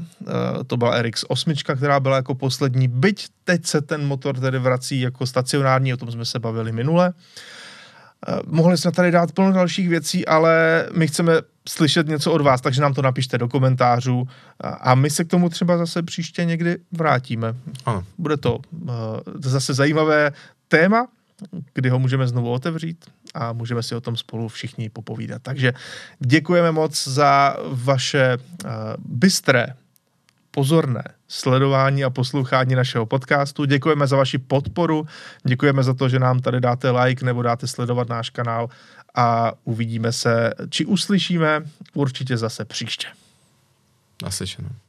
[0.66, 5.26] to byla RX8, která byla jako poslední, byť teď se ten motor tedy vrací jako
[5.26, 7.08] stacionární, o tom jsme se bavili minule.
[7.08, 7.53] Uh, Eh,
[8.46, 11.32] mohli jsme tady dát plno dalších věcí, ale my chceme
[11.68, 14.28] slyšet něco od vás, takže nám to napište do komentářů
[14.80, 17.54] a my se k tomu třeba zase příště někdy vrátíme.
[17.86, 18.04] Ano.
[18.18, 18.90] Bude to uh,
[19.40, 20.32] zase zajímavé
[20.68, 21.06] téma,
[21.74, 23.04] kdy ho můžeme znovu otevřít
[23.34, 25.42] a můžeme si o tom spolu všichni popovídat.
[25.42, 25.72] Takže
[26.18, 29.66] děkujeme moc za vaše uh, bystré
[30.54, 33.64] pozorné sledování a poslouchání našeho podcastu.
[33.64, 35.06] Děkujeme za vaši podporu,
[35.44, 38.68] děkujeme za to, že nám tady dáte like nebo dáte sledovat náš kanál
[39.14, 41.62] a uvidíme se, či uslyšíme
[41.94, 43.06] určitě zase příště.
[44.22, 44.83] Naslyšenou.